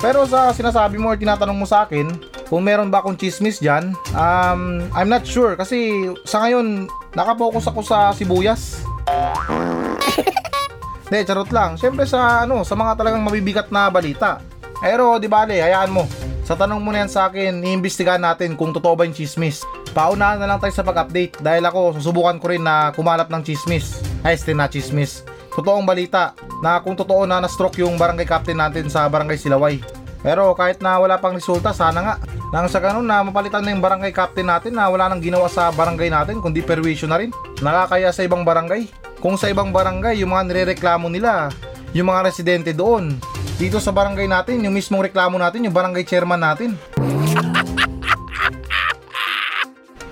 Pero 0.00 0.24
sa 0.24 0.56
sinasabi 0.56 0.96
mo 0.96 1.12
or 1.12 1.20
tinatanong 1.20 1.58
mo 1.58 1.68
sa 1.68 1.84
akin, 1.84 2.37
kung 2.48 2.64
meron 2.64 2.88
ba 2.88 3.04
akong 3.04 3.20
chismis 3.20 3.60
dyan, 3.60 3.92
um, 4.16 4.88
I'm 4.96 5.12
not 5.12 5.28
sure 5.28 5.52
kasi 5.54 6.08
sa 6.24 6.40
ngayon, 6.44 6.88
nakapokus 7.12 7.68
ako 7.68 7.84
sa 7.84 8.12
sibuyas. 8.16 8.80
Hindi, 11.08 11.24
charot 11.24 11.48
lang. 11.52 11.80
Siyempre 11.80 12.04
sa 12.04 12.44
ano, 12.44 12.64
sa 12.64 12.76
mga 12.76 13.00
talagang 13.00 13.24
mabibigat 13.24 13.72
na 13.72 13.88
balita. 13.88 14.40
Pero 14.80 15.16
di 15.16 15.28
bale, 15.28 15.60
hayaan 15.60 15.92
mo. 15.92 16.04
Sa 16.44 16.56
tanong 16.56 16.80
mo 16.80 16.92
na 16.92 17.04
yan 17.04 17.12
sa 17.12 17.28
akin, 17.28 17.60
iimbestigahan 17.60 18.20
natin 18.20 18.56
kung 18.56 18.72
totoo 18.72 18.96
ba 18.96 19.04
yung 19.04 19.16
chismis. 19.16 19.64
Paunahan 19.92 20.40
na 20.40 20.48
lang 20.48 20.60
tayo 20.60 20.72
sa 20.72 20.84
pag-update 20.84 21.44
dahil 21.44 21.64
ako 21.64 22.00
susubukan 22.00 22.40
ko 22.40 22.52
rin 22.52 22.64
na 22.64 22.92
kumalap 22.96 23.28
ng 23.28 23.44
chismis. 23.44 24.00
Ay, 24.24 24.36
este 24.36 24.56
na 24.56 24.68
chismis. 24.68 25.24
Totoong 25.52 25.84
balita 25.84 26.32
na 26.64 26.80
kung 26.80 26.96
totoo 26.96 27.28
na 27.28 27.40
na-stroke 27.40 27.84
yung 27.84 28.00
barangay 28.00 28.28
captain 28.28 28.56
natin 28.56 28.88
sa 28.88 29.08
barangay 29.08 29.36
Silaway. 29.36 29.80
Pero 30.18 30.50
kahit 30.58 30.82
na 30.82 30.98
wala 30.98 31.18
pang 31.18 31.34
resulta, 31.34 31.70
sana 31.70 32.00
nga. 32.02 32.14
Nang 32.50 32.66
sa 32.66 32.80
ganun 32.82 33.06
na 33.06 33.22
mapalitan 33.22 33.62
na 33.62 33.70
yung 33.70 33.84
barangay 33.84 34.10
captain 34.10 34.48
natin 34.48 34.74
na 34.74 34.88
wala 34.88 35.06
nang 35.06 35.22
ginawa 35.22 35.46
sa 35.46 35.70
barangay 35.70 36.08
natin 36.10 36.40
kundi 36.42 36.64
perwisyo 36.64 37.06
na 37.06 37.20
rin. 37.20 37.30
Nakakaya 37.62 38.10
sa 38.10 38.24
ibang 38.26 38.42
barangay. 38.42 38.88
Kung 39.18 39.36
sa 39.36 39.50
ibang 39.50 39.74
barangay, 39.74 40.22
yung 40.22 40.30
mga 40.34 40.46
nirereklamo 40.46 41.10
nila, 41.10 41.50
yung 41.90 42.10
mga 42.10 42.30
residente 42.30 42.70
doon. 42.70 43.18
Dito 43.58 43.82
sa 43.82 43.90
barangay 43.90 44.30
natin, 44.30 44.62
yung 44.62 44.74
mismong 44.74 45.10
reklamo 45.10 45.34
natin, 45.34 45.66
yung 45.66 45.74
barangay 45.74 46.06
chairman 46.06 46.38
natin. 46.38 46.78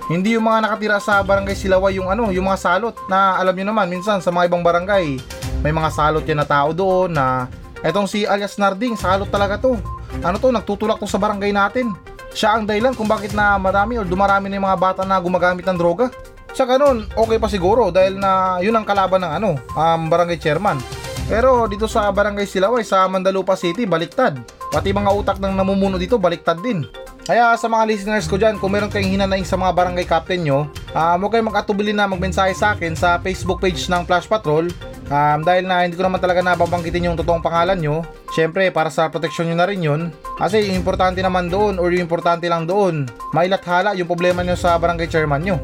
Hindi 0.07 0.39
yung 0.39 0.47
mga 0.47 0.63
nakatira 0.63 1.03
sa 1.03 1.19
barangay 1.19 1.51
Silaway 1.51 1.99
yung 1.99 2.07
ano, 2.07 2.31
yung 2.31 2.47
mga 2.47 2.59
salot 2.63 2.95
na 3.11 3.35
alam 3.35 3.51
niyo 3.51 3.67
naman 3.67 3.91
minsan 3.91 4.23
sa 4.23 4.31
mga 4.31 4.47
ibang 4.47 4.63
barangay 4.63 5.19
may 5.65 5.73
mga 5.75 5.89
salot 5.91 6.23
yan 6.23 6.39
na 6.39 6.47
tao 6.47 6.71
doon 6.71 7.11
na 7.11 7.51
etong 7.81 8.07
si 8.07 8.23
alias 8.23 8.55
Narding, 8.55 8.95
salot 8.95 9.29
talaga 9.29 9.57
to. 9.57 9.75
Ano 10.25 10.41
to, 10.41 10.49
nagtutulak 10.49 10.97
to 10.97 11.05
sa 11.05 11.21
barangay 11.21 11.53
natin. 11.53 11.93
Siya 12.33 12.57
ang 12.57 12.69
dahilan 12.69 12.93
kung 12.93 13.09
bakit 13.09 13.33
na 13.33 13.57
marami 13.57 13.97
o 13.97 14.05
dumarami 14.05 14.49
na 14.49 14.57
yung 14.61 14.67
mga 14.69 14.81
bata 14.81 15.01
na 15.05 15.17
gumagamit 15.21 15.65
ng 15.65 15.77
droga. 15.77 16.09
Sa 16.57 16.65
ganun, 16.65 17.05
okay 17.13 17.37
pa 17.37 17.45
siguro 17.49 17.93
dahil 17.93 18.17
na 18.17 18.57
yun 18.61 18.73
ang 18.73 18.85
kalaban 18.85 19.21
ng 19.21 19.33
ano, 19.41 19.49
um, 19.77 20.01
barangay 20.09 20.41
chairman. 20.41 20.81
Pero 21.27 21.67
dito 21.67 21.85
sa 21.85 22.07
barangay 22.09 22.47
Silaway 22.47 22.87
sa 22.87 23.05
Mandalupa 23.05 23.53
City, 23.53 23.83
baliktad. 23.85 24.39
Pati 24.71 24.89
mga 24.95 25.11
utak 25.11 25.37
ng 25.37 25.53
namumuno 25.53 25.99
dito, 25.99 26.17
baliktad 26.17 26.57
din. 26.63 26.87
Kaya 27.27 27.59
sa 27.59 27.67
mga 27.67 27.83
listeners 27.91 28.23
ko 28.23 28.39
dyan, 28.39 28.55
kung 28.55 28.71
meron 28.71 28.87
kayong 28.87 29.19
hinanaing 29.19 29.43
sa 29.43 29.59
mga 29.59 29.75
barangay 29.75 30.07
captain 30.07 30.47
nyo, 30.47 30.71
um, 30.95 31.17
huwag 31.19 31.35
kayong 31.35 31.51
mag-atubili 31.51 31.91
na 31.91 32.07
magmensahe 32.07 32.55
sa 32.55 32.71
akin 32.71 32.95
sa 32.95 33.19
Facebook 33.19 33.59
page 33.59 33.91
ng 33.91 34.07
Flash 34.07 34.31
Patrol. 34.31 34.71
Um, 35.11 35.43
dahil 35.43 35.67
na 35.67 35.83
hindi 35.83 35.99
ko 35.99 36.07
naman 36.07 36.23
talaga 36.23 36.39
nababanggitin 36.39 37.11
yung 37.11 37.19
totoong 37.19 37.43
pangalan 37.43 37.83
nyo. 37.83 38.07
Syempre, 38.31 38.71
para 38.71 38.87
sa 38.87 39.11
proteksyon 39.11 39.51
nyo 39.51 39.59
na 39.59 39.67
rin 39.67 39.83
yun. 39.83 40.01
Kasi 40.39 40.71
yung 40.71 40.79
importante 40.79 41.19
naman 41.19 41.51
doon 41.51 41.83
or 41.83 41.91
yung 41.91 42.07
importante 42.07 42.47
lang 42.47 42.63
doon, 42.63 43.03
mailathala 43.35 43.91
yung 43.99 44.07
problema 44.07 44.39
nyo 44.39 44.55
sa 44.55 44.79
barangay 44.79 45.11
chairman 45.11 45.43
nyo. 45.43 45.59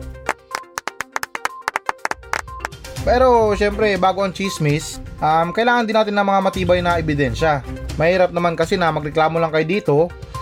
Pero 3.08 3.56
syempre, 3.56 3.95
bago 3.95 4.19
ang 4.19 4.36
chismis, 4.36 4.99
um, 5.23 5.56
kailangan 5.56 5.88
din 5.88 5.95
natin 5.95 6.15
ng 6.19 6.28
mga 6.28 6.39
matibay 6.43 6.80
na 6.84 6.99
ebidensya. 6.99 7.63
Mahirap 7.95 8.36
naman 8.36 8.60
kasi 8.60 8.76
na 8.76 8.91
magreklamo 8.91 9.39
lang 9.39 9.52
kayo 9.52 9.63
dito, 9.63 9.95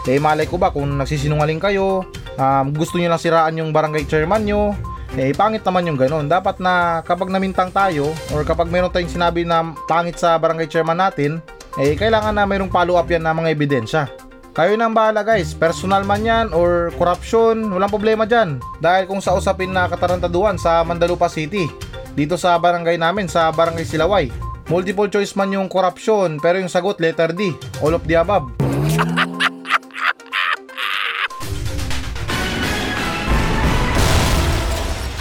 eh 0.09 0.17
malay 0.17 0.49
ko 0.49 0.57
ba 0.57 0.73
kung 0.73 0.97
nagsisinungaling 0.97 1.61
kayo, 1.61 2.07
um, 2.37 2.65
gusto 2.73 2.97
nyo 2.97 3.13
lang 3.13 3.21
siraan 3.21 3.59
yung 3.59 3.69
barangay 3.69 4.09
chairman 4.09 4.45
nyo, 4.45 4.73
eh 5.19 5.35
pangit 5.35 5.61
naman 5.67 5.87
yung 5.91 5.99
ganun. 5.99 6.25
Dapat 6.31 6.63
na 6.63 7.03
kapag 7.03 7.29
namintang 7.29 7.69
tayo, 7.69 8.15
or 8.31 8.41
kapag 8.47 8.71
meron 8.71 8.89
tayong 8.89 9.11
sinabi 9.11 9.43
na 9.43 9.75
pangit 9.85 10.17
sa 10.17 10.39
barangay 10.39 10.71
chairman 10.71 10.97
natin, 10.97 11.43
eh 11.79 11.95
kailangan 11.95 12.35
na 12.35 12.47
mayroong 12.47 12.71
follow 12.71 12.95
up 12.95 13.07
yan 13.07 13.23
na 13.23 13.35
mga 13.35 13.51
ebidensya. 13.53 14.03
Kayo 14.51 14.75
nang 14.75 14.91
bahala 14.91 15.23
guys, 15.23 15.55
personal 15.55 16.03
man 16.03 16.27
yan 16.27 16.51
or 16.51 16.91
corruption, 16.99 17.71
walang 17.71 17.87
problema 17.87 18.27
dyan. 18.27 18.59
Dahil 18.83 19.07
kung 19.07 19.23
sa 19.23 19.31
usapin 19.31 19.71
na 19.71 19.87
katarantaduan 19.87 20.59
sa 20.59 20.83
Mandalupa 20.83 21.31
City, 21.31 21.71
dito 22.11 22.35
sa 22.35 22.59
barangay 22.59 22.99
namin 22.99 23.31
sa 23.31 23.47
barangay 23.55 23.87
Silaway. 23.87 24.27
Multiple 24.67 25.07
choice 25.07 25.35
man 25.39 25.55
yung 25.55 25.71
corruption 25.71 26.35
pero 26.39 26.59
yung 26.59 26.71
sagot 26.71 26.99
letter 26.99 27.31
D, 27.31 27.55
all 27.79 27.95
of 27.95 28.03
the 28.03 28.19
above. 28.19 28.70